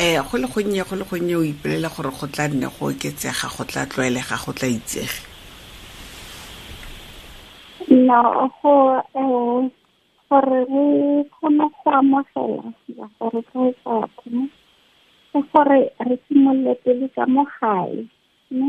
eh 0.00 0.18
go 0.18 0.36
le 0.38 0.46
gonnye 0.48 0.82
go 0.88 0.96
le 0.96 1.04
gonnye 1.04 1.34
o 1.36 1.42
ipelela 1.44 1.88
gore 1.88 2.10
go 2.10 2.26
tla 2.26 2.48
nne 2.48 2.66
go 2.66 2.90
oketsega 2.90 3.48
go 3.56 3.64
tla 3.64 3.86
tlwaelega 3.86 4.36
go 4.44 4.52
tla 4.52 4.68
itsege? 4.68 5.20
No 7.90 8.50
go 8.62 8.98
eh 9.14 9.70
gore 10.28 10.60
re 10.66 11.24
kgone 11.30 11.64
go 11.70 11.90
amogela 11.90 12.64
ya 12.98 13.06
gore 13.18 13.40
tla 13.50 13.62
etsatho 13.70 14.48
ke 15.30 15.38
gore 15.52 15.78
re 16.06 16.16
simolole 16.26 16.74
pele 16.82 17.06
ka 17.14 17.26
mo 17.26 17.46
gae 17.60 18.02
ne 18.58 18.68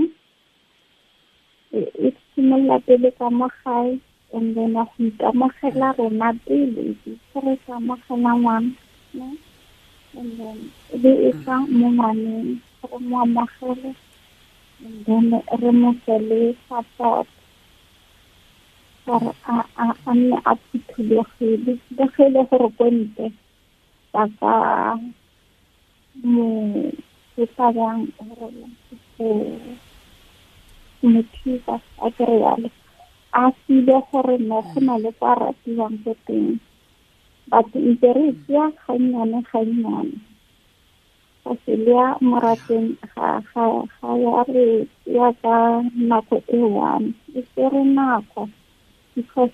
e 1.80 1.82
e 2.08 2.10
simolola 2.34 2.78
pele 2.86 3.10
ka 3.17 3.28
mo 3.30 3.48
gae 3.63 4.00
and 4.34 4.56
then 4.56 4.76
a 4.78 4.84
go 4.86 5.04
ikamogela 5.08 5.88
rona 5.98 6.30
pele 6.46 6.84
ke 7.04 7.39
re 7.46 7.54
ka 7.65 7.74
amogela 7.80 8.32
ngwana 8.39 8.72
ne 9.13 9.28
and 10.20 10.32
then 10.38 10.58
e 10.94 10.98
be 11.02 11.12
e 11.28 11.32
tla 11.44 11.56
mo 11.78 11.88
ngwaneng 11.96 12.52
re 12.89 12.98
mo 13.08 13.15
amogele 13.24 13.91
and 14.86 15.06
then 15.06 15.26
re 15.62 15.72
mo 15.72 15.89
fe 16.06 16.15
le 16.30 16.41
support 16.67 17.28
gore 19.06 19.32
a 19.54 19.56
a 19.84 19.86
a 20.06 20.12
nne 20.13 20.38
a 20.46 20.54
phuthulogile 20.56 21.74
le 21.98 22.06
ge 22.13 22.24
e 22.26 22.30
le 22.34 22.41
gore 22.50 22.70
ko 22.78 22.86
ntle 22.98 23.28
ba 24.13 24.24
ka 24.39 24.54
mo 26.34 26.48
etsa 27.41 27.65
jang 27.76 28.02
gore 28.17 28.50
go 31.02 31.08
mo 31.12 31.22
thusa 31.34 31.76
a 32.06 32.08
kere 32.16 32.36
yalo. 32.44 32.70
A 33.34 33.52
file 33.52 33.98
gore 34.12 34.38
no 34.50 34.62
go 34.62 34.80
na 34.88 34.96
le 35.04 35.12
kwa 35.20 35.32
ratiwang 35.42 35.98
ko 36.04 36.14
teng. 36.28 36.60
Batho 37.50 37.78
ntse 37.80 38.10
re 38.18 38.26
tseya 38.44 38.66
gannyane 38.82 39.40
gannyane 39.50 40.16
ga 41.44 41.52
se 41.66 41.74
le 41.76 41.92
ya 41.92 42.08
morateng 42.22 42.90
ga 43.14 43.42
ga 43.54 43.66
ga 44.00 44.10
ya 44.24 44.44
re 44.54 44.88
ya 45.06 45.28
ka 45.42 45.56
nako 46.10 46.38
e 46.48 46.62
one. 46.62 47.14
E 47.36 47.42
tsere 47.54 47.84
nako. 47.98 48.50
Because 49.16 49.52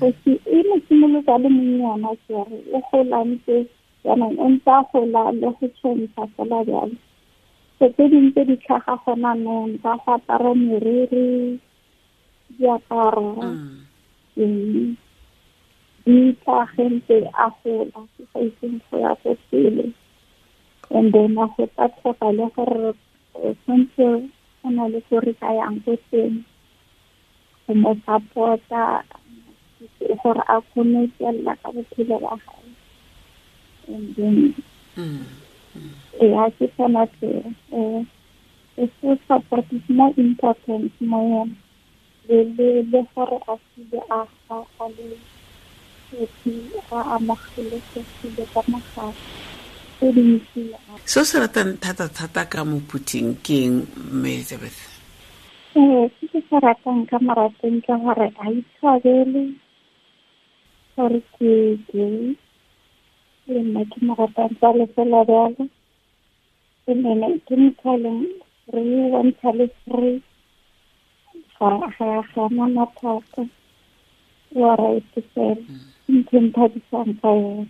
gosi 0.00 0.32
e 0.48 0.58
mo 0.68 0.76
simolotsa 0.86 1.34
le 1.42 1.48
monnyana 1.56 2.10
kere 2.26 2.58
e 2.76 2.78
gola 2.88 3.18
ntse 3.30 3.56
jaanong 4.04 4.36
e 4.40 4.46
ntse 4.52 4.70
a 4.70 4.80
gola 4.90 5.22
le 5.40 5.48
go 5.56 5.66
tšhentšha 5.76 6.24
fela 6.36 6.58
jalo 6.68 6.96
so 7.78 7.84
tse 7.94 8.04
dingwe 8.10 8.30
tse 8.32 8.42
di 8.48 8.56
tlhaga 8.62 8.94
gona 9.02 9.32
nong 9.44 9.78
ka 9.82 9.92
go 10.02 10.10
apara 10.16 10.50
meriri 10.54 11.58
diaparo 12.58 13.30
eng 14.42 14.94
di 16.04 16.16
tlhage 16.44 16.84
ntse 16.94 17.16
a 17.44 17.46
gola 17.60 18.00
ke 18.14 18.22
sa 18.30 18.38
itseng 18.46 18.76
go 18.86 18.94
ya 19.04 19.12
ko 19.22 19.30
pele. 19.50 19.86
And 20.94 21.12
then 21.12 21.38
a 21.38 21.46
go 21.56 21.64
tla 21.74 21.86
tlhoka 21.96 22.28
le 22.38 22.46
gore 22.54 22.92
tshwanetse 23.34 24.08
go 24.62 24.68
na 24.70 24.84
le 24.92 25.00
ko 25.08 25.16
re 25.24 25.32
ka 25.40 25.48
yang 25.58 25.80
ko 25.84 25.92
teng 26.10 26.44
go 27.66 27.72
mo 27.74 27.90
support-a 28.04 29.02
gore 30.22 30.42
a 30.54 30.56
kgone 30.68 30.92
go 30.94 31.10
tswelela 31.16 31.52
ka 31.62 31.68
bophelo 31.74 32.16
ba 32.22 32.34
gae 32.44 32.68
and 33.88 34.06
then 34.16 34.36
e 36.20 36.26
a 36.42 36.44
ke 36.56 36.66
fela 36.76 37.02
se 37.20 37.30
um 37.72 38.06
full 39.00 39.18
support 39.28 39.66
is 39.72 39.86
more 39.88 40.14
important 40.16 40.92
mo 41.00 41.18
yena 41.30 41.56
le 42.28 42.38
le 42.56 42.68
le 42.90 43.00
gore 43.14 43.38
a 43.52 43.54
file 43.68 44.00
a 44.10 44.20
a 44.50 44.56
a 44.80 44.86
le 44.96 45.16
happy 46.10 46.54
a 46.90 46.98
amogelesegile 47.14 48.44
ka 48.52 48.62
mogare. 48.70 49.14
Tse 49.98 50.12
dintsi 50.12 50.60
se 51.04 51.20
o 51.20 51.24
se 51.24 51.36
ratang 51.38 51.76
thata-thata 51.82 52.42
ka 52.52 52.64
mophuthing 52.64 53.36
ke 53.44 53.56
eng 53.66 53.86
mme 54.14 54.30
elizabeth? 54.40 54.78
Ee 55.76 56.08
se 56.16 56.24
ke 56.32 56.40
se 56.48 56.56
ratang 56.66 57.06
ka 57.10 57.18
morateng 57.18 57.78
ke 57.84 57.94
gore 58.02 58.28
a 58.42 58.44
itshwabele 58.50 59.44
gore 60.96 61.20
ke 61.38 61.52
gay 61.90 62.34
لما 63.48 63.86
مرة 64.02 64.50
على 64.62 64.88
سلالة 64.96 65.68
إننا 66.88 67.38
كنتكلم 67.48 68.28
فري 68.72 68.94
وانتلي 69.12 69.68
فري 69.86 70.20
فأحيانا 71.60 72.66
ما 72.66 72.86
تاكل 73.02 73.46
ورأيت 74.52 75.14
سير 75.34 75.56
يمكن 76.08 76.52
تجسان 76.52 77.14
قيام 77.22 77.66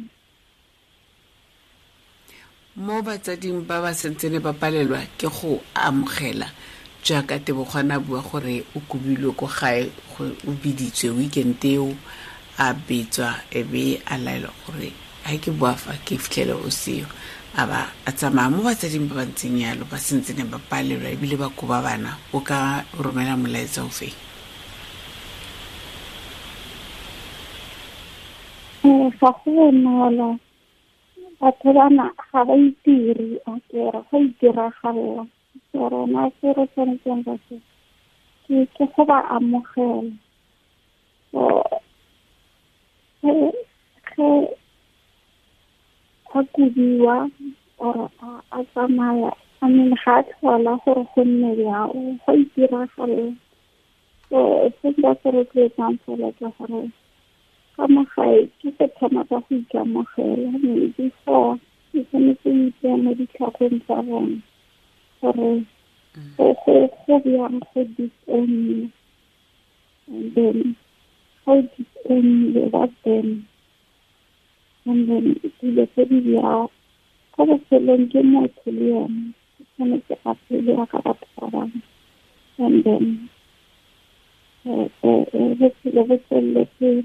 mo 2.74 2.98
batsading 3.06 3.62
ba 3.70 3.78
ba 3.78 3.94
santsene 3.94 4.42
ba 4.42 4.50
palelwa 4.50 4.98
ke 5.14 5.30
go 5.30 5.62
amogela 5.78 6.50
jaaka 7.06 7.38
tebokgwana 7.38 8.02
bua 8.02 8.18
gore 8.18 8.66
o 8.74 8.82
kobilwe 8.90 9.30
ko 9.38 9.46
gae 9.46 9.87
o 10.18 10.50
biditswe 10.58 11.14
weekend 11.14 11.62
eo 11.62 11.94
a 12.58 12.74
betswa 12.74 13.30
ebe 13.54 14.02
a 14.02 14.18
laelwa 14.18 14.50
gore 14.66 14.90
ga 15.24 15.37
ke 15.40 15.50
boa 15.50 15.72
fa 15.72 15.96
ke 16.04 16.20
fitlhele 16.20 16.52
o 16.52 16.68
seo 16.70 17.08
a 17.56 17.62
ba 17.70 17.80
a 18.04 18.10
tsamaya 18.12 18.50
mo 18.52 18.60
batsading 18.66 19.08
ba 19.08 19.14
ba 19.22 19.24
ntseng 19.24 19.56
yalo 19.64 19.84
ba 19.88 19.96
sentseneng 19.96 20.50
ba 20.52 20.58
palelwa 20.70 21.08
ebile 21.08 21.37
ba 21.40 21.48
koba 21.48 21.80
bana. 21.80 22.18
O 22.37 22.40
ka 22.44 22.84
romela 22.98 23.38
molaetsa 23.38 23.87
o 23.87 23.88
feng? 23.88 24.12
Ga 28.84 29.30
go 29.32 29.50
bonolo 29.56 30.37
batho 31.40 31.68
bana 31.72 32.10
ga 32.28 32.40
ba 32.44 32.54
itiri 32.58 33.38
a 33.46 33.52
kere 33.70 34.00
go 34.10 34.16
itiragalela 34.18 35.24
sorona 35.72 36.28
rona 36.28 36.30
se 36.40 36.48
re 36.52 36.64
tshwanetseng 36.74 37.22
ba 37.24 37.34
se 37.48 37.56
ke 38.44 38.66
ke 38.76 38.84
go 38.92 39.02
ba 39.08 39.18
amogela 39.30 40.12
a 46.44 46.46
kubiwa 46.52 47.30
or 47.78 48.11
a 48.20 48.42
a 48.52 48.64
tsamaya 48.64 49.33
I 49.62 49.68
mean 49.68 49.94
ga 50.04 50.18
a 50.18 50.22
tlhola 50.22 50.76
gore 50.85 51.07
go 51.14 51.24
nne 51.24 51.57
jao 51.57 51.92
go 52.26 52.33
itiragalela 52.33 53.37
so 54.28 54.70
se 54.83 54.88
nka 54.90 55.14
se 55.22 55.28
rotloetsang 55.30 55.98
fela 56.04 56.28
ke 56.38 56.48
gore 56.59 56.90
ka 57.76 57.85
magae 57.88 58.48
ke 58.61 58.68
se 58.78 58.87
thoma 58.98 59.24
ka 59.28 59.40
go 59.40 59.57
ikamogela 59.57 60.50
mme 60.59 60.92
before 60.96 61.59
e 61.94 62.00
tshwanetse 62.04 62.48
o 62.50 62.57
itseye 62.68 62.96
mo 63.02 63.11
ditlhagong 63.18 63.78
tsa 63.87 63.96
bone 64.02 64.37
gore 65.20 65.64
go 66.37 66.46
go 66.64 66.74
go 67.07 67.14
bjang 67.24 67.57
go 67.72 67.80
disownne 67.96 68.90
and 70.12 70.35
then 70.35 70.76
ga 71.46 71.52
o 71.52 71.62
disownne 71.72 72.70
ba 72.72 72.83
then 73.04 73.46
tshwanelang 74.85 75.40
dilo 75.61 75.87
tse 75.87 76.05
di 76.05 76.20
diago 76.20 76.68
go 77.37 77.42
bofelong 77.49 78.05
ke 78.12 78.20
motho 78.23 78.68
le 78.70 78.85
yone 78.92 79.33
ke 79.57 79.64
tshwanetse 79.73 80.14
a 80.25 80.33
phele 80.44 80.73
ya 80.77 80.85
ka 80.87 80.99
batho 81.01 81.27
ba 81.40 81.47
bangwe. 81.51 81.81
And 82.59 82.85
then 82.85 83.29
eh, 84.66 84.88
eh, 85.03 85.25
eh, 85.33 85.55
bophelo 85.59 86.03
bo 86.09 86.16
tswelele 86.29 86.68
pele. 86.79 87.05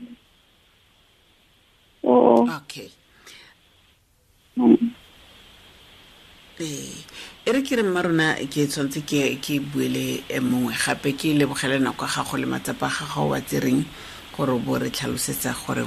Mm. 4.59 4.91
E 6.59 7.51
re 7.51 7.61
ke 7.63 7.79
re 7.79 7.83
mma 7.83 8.03
rona 8.03 8.35
ke 8.51 8.67
tshwanetse 8.67 9.01
ke 9.07 9.39
ke 9.39 9.63
buele 9.63 10.21
e 10.27 10.39
mongwe. 10.39 10.75
Gape 10.75 11.15
ke 11.15 11.31
lebogele 11.33 11.79
nako 11.79 12.05
ga 12.05 12.23
go 12.27 12.37
le 12.37 12.45
matsapa 12.45 12.91
ga 12.91 13.05
ga 13.07 13.21
wa 13.23 13.39
tsereng 13.39 13.81
gore 14.35 14.59
bo 14.59 14.77
re 14.77 14.89
tlhalosetsa 14.91 15.55
gore 15.55 15.83